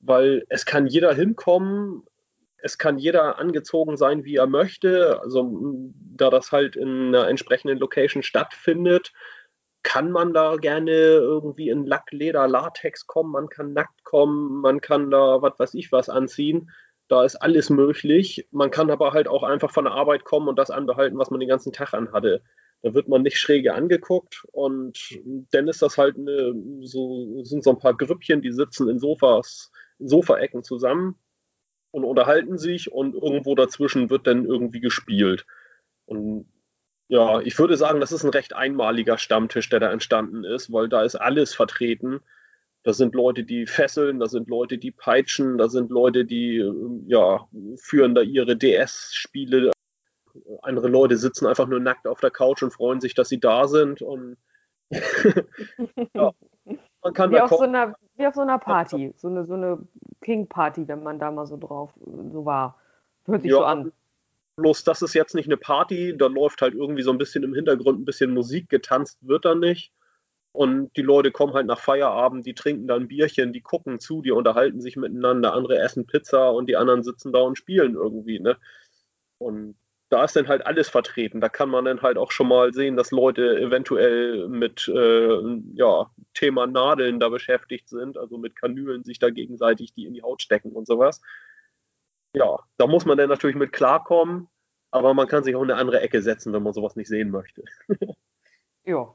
weil 0.00 0.44
es 0.48 0.66
kann 0.66 0.88
jeder 0.88 1.14
hinkommen, 1.14 2.02
es 2.58 2.78
kann 2.78 2.98
jeder 2.98 3.38
angezogen 3.38 3.96
sein, 3.96 4.24
wie 4.24 4.36
er 4.36 4.48
möchte. 4.48 5.20
Also 5.20 5.92
da 6.16 6.30
das 6.30 6.50
halt 6.50 6.74
in 6.74 7.08
einer 7.08 7.28
entsprechenden 7.28 7.78
Location 7.78 8.24
stattfindet, 8.24 9.12
kann 9.82 10.10
man 10.10 10.34
da 10.34 10.56
gerne 10.56 10.90
irgendwie 10.90 11.68
in 11.70 11.86
Lack, 11.86 12.10
Leder, 12.12 12.48
Latex 12.48 13.06
kommen, 13.06 13.32
man 13.32 13.48
kann 13.48 13.72
nackt 13.72 14.04
kommen, 14.04 14.60
man 14.60 14.80
kann 14.80 15.10
da 15.10 15.42
was 15.42 15.58
weiß 15.58 15.74
ich 15.74 15.92
was 15.92 16.08
anziehen. 16.08 16.70
Da 17.08 17.24
ist 17.24 17.36
alles 17.36 17.70
möglich. 17.70 18.46
Man 18.52 18.70
kann 18.70 18.90
aber 18.90 19.12
halt 19.12 19.28
auch 19.28 19.42
einfach 19.42 19.70
von 19.70 19.84
der 19.84 19.94
Arbeit 19.94 20.24
kommen 20.24 20.48
und 20.48 20.58
das 20.58 20.70
anbehalten, 20.70 21.18
was 21.18 21.30
man 21.30 21.40
den 21.40 21.48
ganzen 21.48 21.72
Tag 21.72 21.94
anhatte. 21.94 22.42
Da 22.82 22.94
wird 22.94 23.08
man 23.08 23.22
nicht 23.22 23.38
schräge 23.38 23.74
angeguckt 23.74 24.44
und 24.52 25.20
dann 25.50 25.68
ist 25.68 25.82
das 25.82 25.98
halt 25.98 26.16
eine, 26.16 26.54
so, 26.80 27.42
sind 27.44 27.62
so 27.62 27.70
ein 27.70 27.78
paar 27.78 27.94
Grüppchen, 27.94 28.40
die 28.40 28.52
sitzen 28.52 28.88
in 28.88 28.98
Sofas, 28.98 29.70
in 29.98 30.08
Sofaecken 30.08 30.62
zusammen 30.62 31.16
und 31.90 32.04
unterhalten 32.04 32.56
sich 32.56 32.90
und 32.90 33.14
irgendwo 33.14 33.54
dazwischen 33.54 34.08
wird 34.08 34.26
dann 34.26 34.46
irgendwie 34.46 34.80
gespielt. 34.80 35.46
Und 36.06 36.46
ja, 37.08 37.40
ich 37.40 37.58
würde 37.58 37.76
sagen, 37.76 38.00
das 38.00 38.12
ist 38.12 38.24
ein 38.24 38.30
recht 38.30 38.54
einmaliger 38.54 39.18
Stammtisch, 39.18 39.68
der 39.68 39.80
da 39.80 39.90
entstanden 39.90 40.44
ist, 40.44 40.72
weil 40.72 40.88
da 40.88 41.02
ist 41.02 41.16
alles 41.16 41.54
vertreten. 41.54 42.20
Da 42.82 42.92
sind 42.92 43.14
Leute, 43.14 43.44
die 43.44 43.66
fesseln, 43.66 44.20
da 44.20 44.26
sind 44.28 44.48
Leute, 44.48 44.78
die 44.78 44.92
peitschen, 44.92 45.58
da 45.58 45.68
sind 45.68 45.90
Leute, 45.90 46.24
die 46.24 46.64
ja, 47.08 47.48
führen 47.76 48.14
da 48.14 48.22
ihre 48.22 48.56
DS-Spiele. 48.56 49.72
Andere 50.62 50.88
Leute 50.88 51.16
sitzen 51.16 51.46
einfach 51.46 51.66
nur 51.66 51.80
nackt 51.80 52.06
auf 52.06 52.20
der 52.20 52.30
Couch 52.30 52.62
und 52.62 52.72
freuen 52.72 53.00
sich, 53.00 53.14
dass 53.14 53.28
sie 53.28 53.40
da 53.40 53.66
sind. 53.68 54.02
Und 54.02 54.36
ja, 56.14 56.32
man 57.02 57.14
kann 57.14 57.30
wie, 57.30 57.40
auf 57.40 57.50
so 57.50 57.60
einer, 57.60 57.94
wie 58.16 58.26
auf 58.26 58.34
so 58.34 58.40
einer 58.40 58.58
Party, 58.58 59.12
so 59.16 59.28
eine, 59.28 59.46
so 59.46 59.54
eine 59.54 59.78
King-Party, 60.20 60.88
wenn 60.88 61.02
man 61.02 61.18
da 61.18 61.30
mal 61.30 61.46
so 61.46 61.56
drauf 61.56 61.92
so 62.32 62.44
war. 62.44 62.78
Hört 63.26 63.42
sich 63.42 63.50
ja, 63.50 63.58
so 63.58 63.64
an. 63.64 63.92
Bloß 64.56 64.84
das 64.84 65.00
ist 65.02 65.14
jetzt 65.14 65.34
nicht 65.34 65.46
eine 65.46 65.56
Party, 65.56 66.16
da 66.16 66.26
läuft 66.26 66.60
halt 66.60 66.74
irgendwie 66.74 67.02
so 67.02 67.12
ein 67.12 67.18
bisschen 67.18 67.44
im 67.44 67.54
Hintergrund 67.54 68.00
ein 68.00 68.04
bisschen 68.04 68.34
Musik, 68.34 68.68
getanzt 68.68 69.18
wird 69.26 69.44
da 69.44 69.54
nicht. 69.54 69.92
Und 70.52 70.96
die 70.96 71.02
Leute 71.02 71.30
kommen 71.30 71.54
halt 71.54 71.66
nach 71.66 71.78
Feierabend, 71.78 72.44
die 72.44 72.54
trinken 72.54 72.88
dann 72.88 73.06
Bierchen, 73.06 73.52
die 73.52 73.60
gucken 73.60 74.00
zu, 74.00 74.20
die 74.20 74.32
unterhalten 74.32 74.80
sich 74.80 74.96
miteinander, 74.96 75.54
andere 75.54 75.78
essen 75.78 76.06
Pizza 76.06 76.50
und 76.50 76.66
die 76.66 76.76
anderen 76.76 77.04
sitzen 77.04 77.32
da 77.32 77.40
und 77.40 77.56
spielen 77.56 77.94
irgendwie, 77.94 78.40
ne? 78.40 78.56
Und 79.38 79.76
da 80.10 80.24
ist 80.24 80.36
dann 80.36 80.48
halt 80.48 80.66
alles 80.66 80.88
vertreten. 80.88 81.40
Da 81.40 81.48
kann 81.48 81.70
man 81.70 81.86
dann 81.86 82.02
halt 82.02 82.18
auch 82.18 82.32
schon 82.32 82.48
mal 82.48 82.72
sehen, 82.72 82.96
dass 82.96 83.10
Leute 83.10 83.58
eventuell 83.58 84.48
mit 84.48 84.86
äh, 84.88 85.60
ja, 85.74 86.10
Thema 86.34 86.66
Nadeln 86.66 87.20
da 87.20 87.28
beschäftigt 87.28 87.88
sind, 87.88 88.18
also 88.18 88.36
mit 88.36 88.56
Kanülen 88.56 89.04
sich 89.04 89.18
da 89.18 89.30
gegenseitig 89.30 89.94
die 89.94 90.04
in 90.04 90.14
die 90.14 90.22
Haut 90.22 90.42
stecken 90.42 90.72
und 90.72 90.86
sowas 90.86 91.20
ja, 92.34 92.58
da 92.76 92.86
muss 92.86 93.04
man 93.04 93.18
dann 93.18 93.28
natürlich 93.28 93.56
mit 93.56 93.72
klarkommen, 93.72 94.48
aber 94.90 95.14
man 95.14 95.28
kann 95.28 95.44
sich 95.44 95.54
auch 95.56 95.62
in 95.62 95.70
eine 95.70 95.80
andere 95.80 96.00
Ecke 96.00 96.22
setzen, 96.22 96.52
wenn 96.52 96.62
man 96.62 96.72
sowas 96.72 96.96
nicht 96.96 97.08
sehen 97.08 97.30
möchte. 97.30 97.64
ja. 98.84 99.14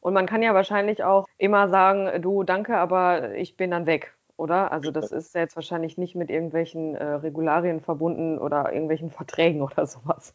Und 0.00 0.12
man 0.12 0.26
kann 0.26 0.42
ja 0.42 0.52
wahrscheinlich 0.52 1.02
auch 1.02 1.26
immer 1.38 1.68
sagen, 1.68 2.20
du 2.20 2.44
danke, 2.44 2.76
aber 2.76 3.34
ich 3.34 3.56
bin 3.56 3.70
dann 3.70 3.86
weg, 3.86 4.14
oder? 4.36 4.72
Also 4.72 4.90
das 4.90 5.12
ist 5.12 5.34
jetzt 5.34 5.56
wahrscheinlich 5.56 5.98
nicht 5.98 6.14
mit 6.14 6.30
irgendwelchen 6.30 6.94
äh, 6.94 7.04
Regularien 7.04 7.80
verbunden 7.80 8.38
oder 8.38 8.72
irgendwelchen 8.72 9.10
Verträgen 9.10 9.62
oder 9.62 9.86
sowas. 9.86 10.34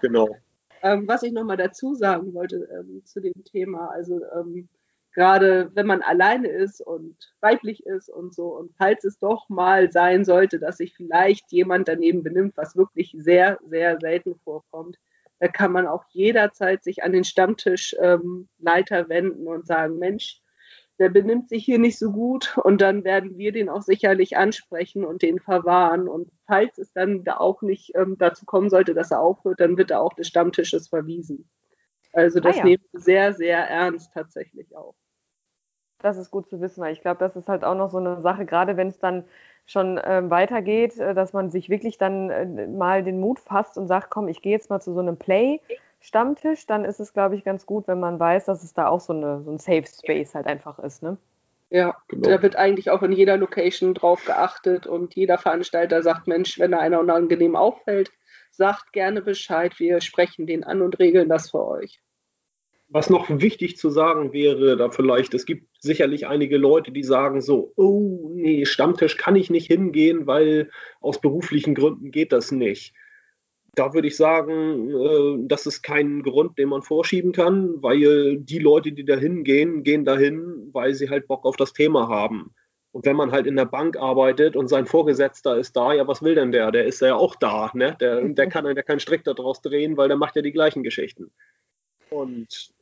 genau. 0.00 0.28
Ähm, 0.82 1.06
was 1.06 1.22
ich 1.22 1.32
nochmal 1.32 1.58
dazu 1.58 1.94
sagen 1.94 2.32
wollte 2.32 2.68
ähm, 2.72 3.02
zu 3.04 3.20
dem 3.20 3.44
Thema, 3.44 3.90
also 3.90 4.20
ähm, 4.34 4.68
gerade 5.12 5.70
wenn 5.74 5.86
man 5.86 6.02
alleine 6.02 6.48
ist 6.48 6.80
und 6.80 7.16
weiblich 7.40 7.84
ist 7.84 8.08
und 8.08 8.34
so. 8.34 8.56
Und 8.56 8.72
falls 8.78 9.04
es 9.04 9.18
doch 9.18 9.48
mal 9.48 9.90
sein 9.92 10.24
sollte, 10.24 10.58
dass 10.58 10.78
sich 10.78 10.94
vielleicht 10.94 11.52
jemand 11.52 11.88
daneben 11.88 12.22
benimmt, 12.22 12.56
was 12.56 12.76
wirklich 12.76 13.14
sehr, 13.18 13.58
sehr 13.68 13.98
selten 14.00 14.36
vorkommt, 14.36 14.96
da 15.40 15.48
kann 15.48 15.72
man 15.72 15.86
auch 15.86 16.04
jederzeit 16.10 16.84
sich 16.84 17.02
an 17.02 17.12
den 17.12 17.24
Stammtischleiter 17.24 18.98
ähm, 19.00 19.08
wenden 19.08 19.48
und 19.48 19.66
sagen, 19.66 19.98
Mensch, 19.98 20.40
der 21.00 21.08
benimmt 21.08 21.48
sich 21.48 21.64
hier 21.64 21.78
nicht 21.78 21.98
so 21.98 22.12
gut 22.12 22.58
und 22.58 22.82
dann 22.82 23.04
werden 23.04 23.38
wir 23.38 23.52
den 23.52 23.70
auch 23.70 23.80
sicherlich 23.80 24.36
ansprechen 24.36 25.02
und 25.04 25.22
den 25.22 25.40
verwahren. 25.40 26.08
Und 26.08 26.30
falls 26.46 26.76
es 26.76 26.92
dann 26.92 27.24
da 27.24 27.38
auch 27.38 27.62
nicht 27.62 27.96
ähm, 27.96 28.16
dazu 28.18 28.44
kommen 28.44 28.68
sollte, 28.68 28.92
dass 28.92 29.10
er 29.10 29.20
aufhört, 29.20 29.60
dann 29.60 29.78
wird 29.78 29.90
er 29.90 30.02
auch 30.02 30.12
des 30.12 30.28
Stammtisches 30.28 30.88
verwiesen. 30.88 31.48
Also 32.12 32.38
das 32.38 32.56
ah, 32.56 32.58
ja. 32.58 32.64
nehmen 32.64 32.84
wir 32.92 33.00
sehr, 33.00 33.32
sehr 33.32 33.58
ernst 33.58 34.12
tatsächlich 34.12 34.76
auch. 34.76 34.94
Das 36.00 36.18
ist 36.18 36.30
gut 36.30 36.48
zu 36.48 36.60
wissen, 36.60 36.82
weil 36.82 36.92
ich 36.92 37.00
glaube, 37.00 37.18
das 37.18 37.34
ist 37.34 37.48
halt 37.48 37.64
auch 37.64 37.74
noch 37.74 37.90
so 37.90 37.98
eine 37.98 38.20
Sache, 38.20 38.44
gerade 38.44 38.76
wenn 38.76 38.88
es 38.88 38.98
dann 38.98 39.24
schon 39.64 39.98
ähm, 40.04 40.28
weitergeht, 40.28 40.98
äh, 40.98 41.14
dass 41.14 41.32
man 41.32 41.50
sich 41.50 41.70
wirklich 41.70 41.96
dann 41.96 42.28
äh, 42.28 42.66
mal 42.66 43.02
den 43.02 43.20
Mut 43.20 43.40
fasst 43.40 43.78
und 43.78 43.86
sagt, 43.86 44.10
komm, 44.10 44.28
ich 44.28 44.42
gehe 44.42 44.52
jetzt 44.52 44.68
mal 44.68 44.80
zu 44.80 44.92
so 44.92 45.00
einem 45.00 45.16
Play-Stammtisch, 46.00 46.66
dann 46.66 46.84
ist 46.84 47.00
es, 47.00 47.12
glaube 47.12 47.36
ich, 47.36 47.44
ganz 47.44 47.66
gut, 47.66 47.86
wenn 47.86 48.00
man 48.00 48.18
weiß, 48.18 48.46
dass 48.46 48.62
es 48.62 48.72
da 48.72 48.88
auch 48.88 49.00
so, 49.00 49.12
eine, 49.12 49.42
so 49.42 49.50
ein 49.50 49.58
Safe 49.58 49.84
Space 49.86 50.34
halt 50.34 50.46
einfach 50.46 50.78
ist. 50.78 51.02
Ne? 51.02 51.18
Ja, 51.70 51.96
genau. 52.08 52.28
da 52.28 52.42
wird 52.42 52.56
eigentlich 52.56 52.90
auch 52.90 53.02
in 53.02 53.12
jeder 53.12 53.36
Location 53.36 53.94
drauf 53.94 54.24
geachtet 54.24 54.86
und 54.86 55.14
jeder 55.14 55.38
Veranstalter 55.38 56.02
sagt, 56.02 56.26
Mensch, 56.26 56.58
wenn 56.58 56.72
da 56.72 56.78
einer 56.78 57.00
unangenehm 57.00 57.54
auffällt, 57.54 58.10
sagt 58.50 58.92
gerne 58.92 59.22
Bescheid, 59.22 59.78
wir 59.78 60.00
sprechen 60.00 60.46
den 60.46 60.64
an 60.64 60.82
und 60.82 60.98
regeln 60.98 61.28
das 61.28 61.50
für 61.50 61.64
euch. 61.64 62.00
Was 62.88 63.08
noch 63.08 63.28
wichtig 63.30 63.76
zu 63.76 63.88
sagen 63.88 64.32
wäre, 64.32 64.76
da 64.76 64.90
vielleicht, 64.90 65.32
es 65.34 65.46
gibt 65.46 65.68
sicherlich 65.78 66.26
einige 66.26 66.56
Leute, 66.56 66.90
die 66.90 67.04
sagen 67.04 67.40
so, 67.40 67.72
oh 67.76 68.32
nee, 68.34 68.64
Stammtisch 68.64 69.16
kann 69.16 69.36
ich 69.36 69.48
nicht 69.48 69.68
hingehen, 69.68 70.26
weil 70.26 70.70
aus 71.00 71.20
beruflichen 71.20 71.76
Gründen 71.76 72.10
geht 72.10 72.32
das 72.32 72.50
nicht. 72.50 72.94
Da 73.74 73.94
würde 73.94 74.08
ich 74.08 74.16
sagen, 74.16 74.90
äh, 74.90 75.46
das 75.46 75.66
ist 75.66 75.82
kein 75.82 76.22
Grund, 76.22 76.58
den 76.58 76.68
man 76.68 76.82
vorschieben 76.82 77.32
kann, 77.32 77.82
weil 77.82 78.38
die 78.38 78.58
Leute, 78.58 78.92
die 78.92 79.04
da 79.04 79.16
hingehen, 79.16 79.82
gehen 79.84 80.04
dahin, 80.04 80.70
weil 80.72 80.94
sie 80.94 81.08
halt 81.08 81.28
Bock 81.28 81.44
auf 81.44 81.56
das 81.56 81.72
Thema 81.72 82.08
haben. 82.08 82.54
Und 82.92 83.06
wenn 83.06 83.16
man 83.16 83.30
halt 83.30 83.46
in 83.46 83.54
der 83.54 83.66
Bank 83.66 83.96
arbeitet 83.96 84.56
und 84.56 84.68
sein 84.68 84.86
Vorgesetzter 84.86 85.56
ist 85.56 85.76
da, 85.76 85.92
ja, 85.92 86.08
was 86.08 86.22
will 86.22 86.34
denn 86.34 86.50
der? 86.50 86.72
Der 86.72 86.86
ist 86.86 87.00
ja 87.00 87.14
auch 87.14 87.36
da, 87.36 87.70
ne? 87.72 87.96
Der, 88.00 88.20
der 88.20 88.48
kann 88.48 88.66
ja 88.66 88.82
keinen 88.82 88.98
Strick 88.98 89.22
daraus 89.22 89.62
drehen, 89.62 89.96
weil 89.96 90.08
der 90.08 90.16
macht 90.16 90.34
ja 90.34 90.42
die 90.42 90.50
gleichen 90.50 90.82
Geschichten. 90.82 91.30
Und 92.10 92.72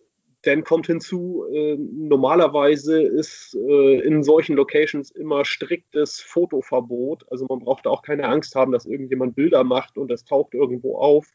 dann 0.48 0.64
kommt 0.64 0.86
hinzu, 0.86 1.44
äh, 1.52 1.76
normalerweise 1.76 3.02
ist 3.02 3.54
äh, 3.54 4.00
in 4.00 4.22
solchen 4.22 4.56
Locations 4.56 5.10
immer 5.10 5.44
striktes 5.44 6.20
Fotoverbot. 6.20 7.30
Also 7.30 7.46
man 7.48 7.58
braucht 7.58 7.86
auch 7.86 8.02
keine 8.02 8.28
Angst 8.28 8.54
haben, 8.54 8.72
dass 8.72 8.86
irgendjemand 8.86 9.36
Bilder 9.36 9.62
macht 9.64 9.98
und 9.98 10.08
das 10.08 10.24
taucht 10.24 10.54
irgendwo 10.54 10.96
auf. 10.96 11.30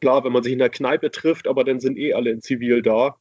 Klar, 0.00 0.24
wenn 0.24 0.32
man 0.32 0.42
sich 0.42 0.52
in 0.52 0.58
der 0.58 0.70
Kneipe 0.70 1.10
trifft, 1.10 1.46
aber 1.46 1.64
dann 1.64 1.78
sind 1.78 1.96
eh 1.96 2.14
alle 2.14 2.30
in 2.30 2.40
Zivil 2.40 2.82
da. 2.82 3.16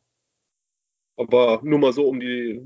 Aber 1.16 1.62
nur 1.64 1.80
mal 1.80 1.94
so, 1.94 2.08
um 2.08 2.20
die 2.20 2.60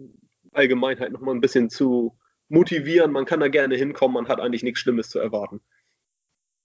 Allgemeinheit 0.53 1.11
nochmal 1.11 1.35
ein 1.35 1.41
bisschen 1.41 1.69
zu 1.69 2.17
motivieren. 2.47 3.11
Man 3.11 3.25
kann 3.25 3.41
da 3.41 3.49
gerne 3.49 3.75
hinkommen, 3.75 4.13
man 4.13 4.29
hat 4.29 4.39
eigentlich 4.39 4.63
nichts 4.63 4.79
Schlimmes 4.79 5.09
zu 5.09 5.19
erwarten. 5.19 5.61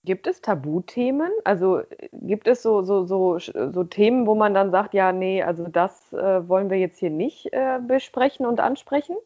Gibt 0.05 0.27
es 0.27 0.41
Tabuthemen? 0.41 1.31
Also 1.45 1.83
gibt 2.13 2.49
es 2.49 2.63
so, 2.63 2.83
so, 2.83 3.05
so, 3.05 3.39
so 3.39 3.85
Themen, 3.85 4.27
wo 4.27 4.35
man 4.35 4.53
dann 4.53 4.73
sagt, 4.73 4.95
ja, 4.95 5.13
nee, 5.13 5.43
also 5.43 5.69
das 5.69 6.13
äh, 6.13 6.49
wollen 6.49 6.71
wir 6.71 6.79
jetzt 6.79 6.99
hier 6.99 7.11
nicht 7.11 7.53
äh, 7.53 7.79
besprechen 7.87 8.45
und 8.45 8.59
ansprechen? 8.59 9.17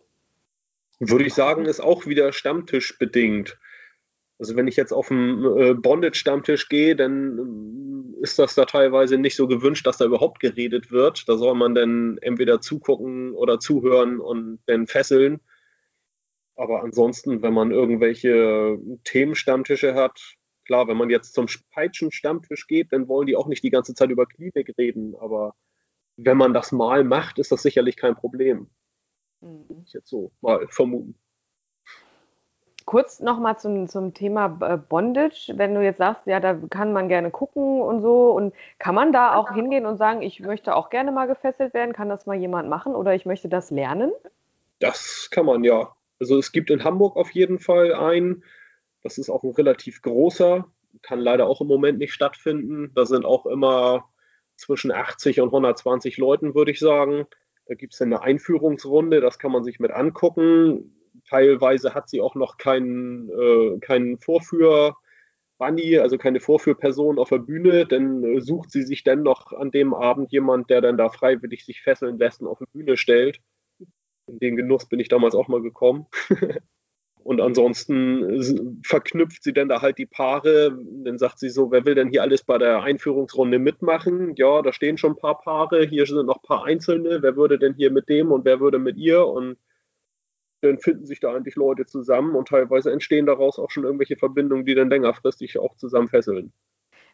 Würde 0.99 1.25
ich 1.25 1.35
sagen, 1.35 1.65
ist 1.65 1.81
auch 1.81 2.07
wieder 2.07 2.33
stammtischbedingt. 2.33 3.59
Also 4.39 4.55
wenn 4.55 4.69
ich 4.69 4.77
jetzt 4.77 4.93
auf 4.93 5.11
einen 5.11 5.45
äh, 5.59 5.75
Bondage-Stammtisch 5.75 6.69
gehe, 6.69 6.95
dann 6.95 8.15
äh, 8.19 8.23
ist 8.23 8.39
das 8.39 8.55
da 8.55 8.67
teilweise 8.67 9.17
nicht 9.17 9.37
so 9.37 9.47
gewünscht, 9.47 9.87
dass 9.87 9.97
da 9.97 10.05
überhaupt 10.05 10.41
geredet 10.41 10.91
wird. 10.91 11.27
Da 11.27 11.39
soll 11.39 11.55
man 11.55 11.75
dann 11.75 12.19
entweder 12.21 12.61
zugucken 12.61 13.33
oder 13.33 13.61
zuhören 13.61 14.21
und 14.21 14.59
dann 14.67 14.87
fesseln. 14.87 15.41
Aber 16.55 16.83
ansonsten, 16.83 17.43
wenn 17.43 17.53
man 17.53 17.71
irgendwelche 17.71 18.79
Themenstammtische 19.05 19.95
hat, 19.95 20.36
Klar, 20.67 20.89
wenn 20.89 20.97
man 20.97 21.11
jetzt 21.11 21.33
zum 21.35 21.47
Peitschen-Stammtisch 21.73 22.67
geht, 22.67 22.93
dann 22.93 23.09
wollen 23.09 23.27
die 23.27 23.37
auch 23.37 23.47
nicht 23.47 23.63
die 23.63 23.71
ganze 23.71 23.95
Zeit 23.95 24.11
über 24.11 24.27
Klinik 24.27 24.75
reden, 24.77 25.15
aber 25.19 25.55
wenn 26.17 26.37
man 26.37 26.55
das 26.55 26.73
mal 26.73 27.05
macht, 27.05 27.39
ist 27.39 27.53
das 27.53 27.63
sicherlich 27.63 27.97
kein 27.97 28.17
Problem. 28.17 28.69
Mhm. 29.41 29.85
Ich 29.85 29.93
jetzt 29.93 30.09
so 30.09 30.33
mal 30.41 30.67
vermuten. 30.69 31.15
Kurz 32.85 33.19
nochmal 33.19 33.59
zum, 33.59 33.89
zum 33.89 34.15
Thema 34.15 34.59
äh, 34.61 34.77
Bondage. 34.77 35.53
Wenn 35.57 35.75
du 35.75 35.83
jetzt 35.83 35.99
sagst, 35.99 36.25
ja, 36.27 36.39
da 36.39 36.55
kann 36.55 36.93
man 36.93 37.09
gerne 37.09 37.33
gucken 37.33 37.81
und 37.81 38.01
so, 38.01 38.31
und 38.31 38.55
kann 38.79 38.95
man 38.95 39.13
da 39.13 39.35
auch 39.35 39.53
hingehen 39.53 39.87
und 39.87 39.97
sagen, 39.97 40.23
ich 40.23 40.39
möchte 40.41 40.75
auch 40.75 40.89
gerne 40.89 41.11
mal 41.11 41.27
gefesselt 41.27 41.75
werden, 41.75 41.93
kann 41.93 42.09
das 42.09 42.27
mal 42.27 42.37
jemand 42.37 42.69
machen 42.69 42.95
oder 42.95 43.15
ich 43.15 43.27
möchte 43.27 43.49
das 43.49 43.73
lernen? 43.73 44.13
Das 44.79 45.29
kann 45.33 45.47
man 45.47 45.65
ja. 45.65 45.97
Also 46.21 46.39
es 46.39 46.53
gibt 46.53 46.71
in 46.71 46.85
Hamburg 46.85 47.17
auf 47.17 47.33
jeden 47.33 47.59
Fall 47.59 47.93
einen, 47.93 48.45
das 49.07 49.19
ist 49.19 49.31
auch 49.31 49.45
ein 49.45 49.53
relativ 49.53 50.03
großer, 50.03 50.67
kann 51.03 51.21
leider 51.21 51.47
auch 51.47 51.61
im 51.61 51.69
Moment 51.69 51.99
nicht 51.99 52.13
stattfinden. 52.13 52.91
Da 52.95 53.07
sind 53.07 53.25
auch 53.25 53.47
immer 53.47 54.11
zwischen 54.57 54.91
80 54.91 55.41
und 55.41 55.49
120 55.49 56.17
Leuten, 56.19 56.57
würde 56.57 56.73
ich 56.73 56.81
sagen. 56.81 57.27
Da 57.67 57.75
gibt 57.75 57.95
es 57.95 58.03
eine 58.03 58.23
Einführungsrunde, 58.23 59.21
das 59.21 59.39
kann 59.39 59.53
man 59.53 59.63
sich 59.63 59.79
mit 59.79 59.93
angucken. 59.93 60.93
Teilweise 61.29 61.95
hat 61.95 62.09
sie 62.09 62.21
auch 62.21 62.35
noch 62.35 62.57
keinen, 62.57 63.31
äh, 63.31 63.79
keinen 63.79 64.19
Vorführ. 64.19 64.97
Bunny, 65.59 65.99
also 65.99 66.19
keine 66.19 66.41
Vorführperson 66.41 67.19
auf 67.21 67.29
der 67.29 67.39
Bühne, 67.39 67.87
dann 67.87 68.25
äh, 68.25 68.41
sucht 68.41 68.73
sie 68.73 68.83
sich 68.83 69.05
dann 69.05 69.23
noch 69.23 69.53
an 69.53 69.71
dem 69.71 69.95
Abend 69.95 70.33
jemand, 70.33 70.69
der 70.69 70.81
dann 70.81 70.99
da 70.99 71.11
freiwillig 71.11 71.65
sich 71.65 71.81
fesseln 71.81 72.19
lässt 72.19 72.43
und 72.43 72.49
auf 72.49 72.59
die 72.59 72.67
Bühne 72.73 72.97
stellt. 72.97 73.41
In 74.27 74.41
den 74.41 74.57
Genuss 74.57 74.89
bin 74.89 74.99
ich 74.99 75.09
damals 75.09 75.37
auch 75.37 75.47
mal 75.47 75.63
gekommen. 75.63 76.07
Und 77.27 77.41
ansonsten 77.41 78.81
verknüpft 78.85 79.43
sie 79.43 79.53
dann 79.53 79.69
da 79.69 79.83
halt 79.83 79.99
die 79.99 80.07
Paare. 80.07 80.79
Dann 81.03 81.19
sagt 81.19 81.41
sie 81.41 81.51
so, 81.51 81.73
wer 81.73 81.85
will 81.85 81.97
denn 81.97 82.09
hier 82.09 82.23
alles 82.23 82.45
bei 82.45 82.57
der 82.57 82.85
Einführungsrunde 82.85 83.59
mitmachen? 83.59 84.37
Ja, 84.37 84.63
da 84.63 84.73
stehen 84.73 84.97
schon 84.97 85.15
ein 85.15 85.19
paar 85.19 85.41
Paare, 85.41 85.85
hier 85.85 86.07
sind 86.07 86.25
noch 86.27 86.37
ein 86.37 86.47
paar 86.47 86.65
Einzelne. 86.65 87.23
Wer 87.23 87.35
würde 87.35 87.59
denn 87.59 87.75
hier 87.75 87.91
mit 87.91 88.09
dem 88.09 88.31
und 88.31 88.45
wer 88.45 88.61
würde 88.61 88.79
mit 88.79 88.97
ihr? 88.97 89.27
Und 89.27 89.59
dann 90.61 90.79
finden 90.79 91.05
sich 91.05 91.19
da 91.19 91.35
eigentlich 91.35 91.57
Leute 91.57 91.85
zusammen 91.85 92.37
und 92.37 92.47
teilweise 92.47 92.93
entstehen 92.93 93.27
daraus 93.27 93.59
auch 93.59 93.73
schon 93.73 93.83
irgendwelche 93.83 94.17
Verbindungen, 94.17 94.65
die 94.65 94.77
dann 94.77 94.89
längerfristig 94.89 95.59
auch 95.59 95.75
zusammen 95.75 96.07
fesseln. 96.07 96.53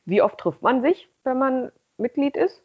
Wie 0.04 0.20
oft 0.20 0.36
trifft 0.36 0.60
man 0.60 0.82
sich, 0.82 1.08
wenn 1.24 1.38
man 1.38 1.72
Mitglied 1.96 2.36
ist? 2.36 2.62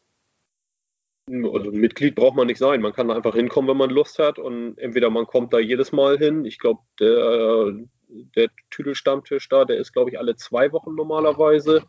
Also 1.30 1.72
Mitglied 1.72 2.16
braucht 2.16 2.38
man 2.38 2.48
nicht 2.48 2.58
sein. 2.58 2.82
Man 2.82 2.94
kann 2.94 3.12
einfach 3.12 3.36
hinkommen, 3.36 3.70
wenn 3.70 3.78
man 3.78 3.90
Lust 3.90 4.18
hat. 4.18 4.40
Und 4.40 4.78
entweder 4.78 5.10
man 5.10 5.26
kommt 5.26 5.54
da 5.54 5.60
jedes 5.60 5.92
Mal 5.92 6.18
hin. 6.18 6.46
Ich 6.46 6.58
glaube, 6.58 6.82
der, 7.00 7.74
der 8.36 8.50
Tüdelstammtisch 8.70 9.50
da, 9.50 9.66
der 9.66 9.78
ist, 9.78 9.92
glaube 9.92 10.10
ich, 10.10 10.20
alle 10.20 10.38
zwei 10.38 10.72
Wochen 10.72 10.96
normalerweise. 10.96 11.84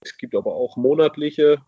Es 0.00 0.16
gibt 0.18 0.34
aber 0.34 0.54
auch 0.54 0.76
monatliche. 0.76 1.58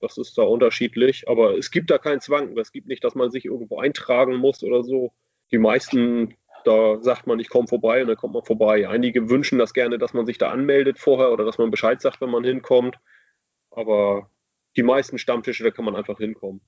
Das 0.00 0.18
ist 0.18 0.36
da 0.38 0.42
unterschiedlich. 0.42 1.28
Aber 1.28 1.56
es 1.56 1.70
gibt 1.70 1.90
da 1.90 1.98
keinen 1.98 2.20
Zwang. 2.20 2.58
Es 2.58 2.72
gibt 2.72 2.88
nicht, 2.88 3.04
dass 3.04 3.14
man 3.14 3.30
sich 3.30 3.44
irgendwo 3.44 3.78
eintragen 3.78 4.34
muss 4.34 4.64
oder 4.64 4.82
so. 4.82 5.12
Die 5.52 5.58
meisten, 5.58 6.36
da 6.64 7.00
sagt 7.00 7.28
man, 7.28 7.38
ich 7.38 7.48
komme 7.48 7.68
vorbei 7.68 8.02
und 8.02 8.08
dann 8.08 8.16
kommt 8.16 8.34
man 8.34 8.44
vorbei. 8.44 8.88
Einige 8.88 9.30
wünschen 9.30 9.60
das 9.60 9.72
gerne, 9.72 9.98
dass 9.98 10.14
man 10.14 10.26
sich 10.26 10.38
da 10.38 10.50
anmeldet 10.50 10.98
vorher 10.98 11.30
oder 11.30 11.44
dass 11.44 11.58
man 11.58 11.70
Bescheid 11.70 12.00
sagt, 12.00 12.20
wenn 12.20 12.30
man 12.30 12.42
hinkommt. 12.42 12.98
Aber 13.70 14.28
die 14.78 14.82
meisten 14.84 15.18
Stammtische, 15.18 15.64
da 15.64 15.70
kann 15.70 15.84
man 15.84 15.96
einfach 15.96 16.18
hinkommen. 16.18 16.62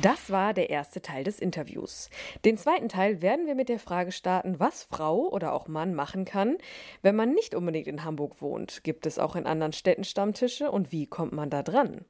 Das 0.00 0.30
war 0.30 0.54
der 0.54 0.70
erste 0.70 1.02
Teil 1.02 1.22
des 1.22 1.38
Interviews. 1.38 2.10
Den 2.44 2.56
zweiten 2.56 2.88
Teil 2.88 3.22
werden 3.22 3.46
wir 3.46 3.54
mit 3.54 3.68
der 3.68 3.78
Frage 3.78 4.10
starten, 4.10 4.58
was 4.58 4.82
Frau 4.84 5.28
oder 5.28 5.52
auch 5.52 5.68
Mann 5.68 5.94
machen 5.94 6.24
kann, 6.24 6.56
wenn 7.02 7.14
man 7.14 7.32
nicht 7.32 7.54
unbedingt 7.54 7.86
in 7.86 8.02
Hamburg 8.02 8.40
wohnt. 8.40 8.82
Gibt 8.84 9.06
es 9.06 9.18
auch 9.18 9.36
in 9.36 9.46
anderen 9.46 9.72
Städten 9.72 10.04
Stammtische 10.04 10.70
und 10.70 10.92
wie 10.92 11.06
kommt 11.06 11.32
man 11.32 11.50
da 11.50 11.62
dran? 11.62 12.06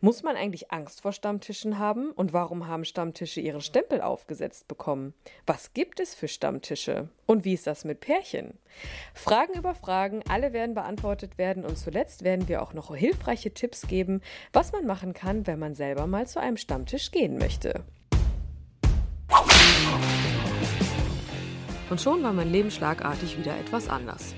Muss 0.00 0.22
man 0.22 0.36
eigentlich 0.36 0.72
Angst 0.72 1.02
vor 1.02 1.12
Stammtischen 1.12 1.78
haben? 1.78 2.10
Und 2.10 2.32
warum 2.32 2.66
haben 2.66 2.84
Stammtische 2.84 3.40
ihren 3.40 3.60
Stempel 3.60 4.00
aufgesetzt 4.00 4.68
bekommen? 4.68 5.14
Was 5.46 5.72
gibt 5.72 6.00
es 6.00 6.14
für 6.14 6.28
Stammtische? 6.28 7.08
Und 7.26 7.44
wie 7.44 7.54
ist 7.54 7.66
das 7.66 7.84
mit 7.84 8.00
Pärchen? 8.00 8.58
Fragen 9.14 9.54
über 9.54 9.74
Fragen, 9.74 10.22
alle 10.28 10.52
werden 10.52 10.74
beantwortet 10.74 11.38
werden 11.38 11.64
und 11.64 11.76
zuletzt 11.76 12.24
werden 12.24 12.48
wir 12.48 12.62
auch 12.62 12.72
noch 12.72 12.94
hilfreiche 12.94 13.52
Tipps 13.52 13.86
geben, 13.86 14.20
was 14.52 14.72
man 14.72 14.86
machen 14.86 15.12
kann, 15.12 15.46
wenn 15.46 15.58
man 15.58 15.74
selber 15.74 16.06
mal 16.06 16.26
zu 16.26 16.40
einem 16.40 16.56
Stammtisch 16.56 17.10
gehen 17.10 17.38
möchte. 17.38 17.84
Und 21.88 22.00
schon 22.00 22.22
war 22.22 22.32
mein 22.32 22.50
Leben 22.50 22.70
schlagartig 22.70 23.38
wieder 23.38 23.56
etwas 23.58 23.88
anders. 23.88 24.34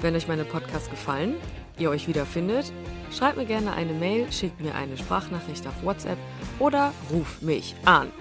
Wenn 0.00 0.14
euch 0.14 0.28
meine 0.28 0.44
Podcasts 0.44 0.90
gefallen, 0.90 1.36
ihr 1.80 1.90
euch 1.90 2.08
wiederfindet, 2.08 2.72
schreibt 3.12 3.36
mir 3.36 3.46
gerne 3.46 3.72
eine 3.72 3.92
Mail, 3.92 4.30
schickt 4.32 4.60
mir 4.60 4.74
eine 4.74 4.96
Sprachnachricht 4.96 5.66
auf 5.66 5.82
WhatsApp 5.82 6.18
oder 6.58 6.92
ruft 7.10 7.42
mich 7.42 7.74
an. 7.84 8.12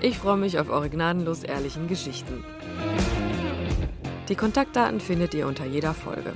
Ich 0.00 0.18
freue 0.18 0.36
mich 0.36 0.58
auf 0.58 0.68
eure 0.68 0.90
gnadenlos 0.90 1.44
ehrlichen 1.44 1.86
Geschichten. 1.88 2.44
Die 4.28 4.34
Kontaktdaten 4.34 5.00
findet 5.00 5.34
ihr 5.34 5.46
unter 5.46 5.66
jeder 5.66 5.94
Folge. 5.94 6.32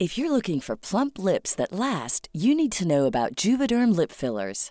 If 0.00 0.16
you're 0.16 0.30
looking 0.30 0.60
for 0.60 0.76
plump 0.76 1.18
lips 1.18 1.56
that 1.56 1.72
last, 1.72 2.28
you 2.32 2.54
need 2.54 2.70
to 2.72 2.86
know 2.86 3.06
about 3.06 3.34
Juvederm 3.34 3.96
lip 3.96 4.12
fillers. 4.12 4.70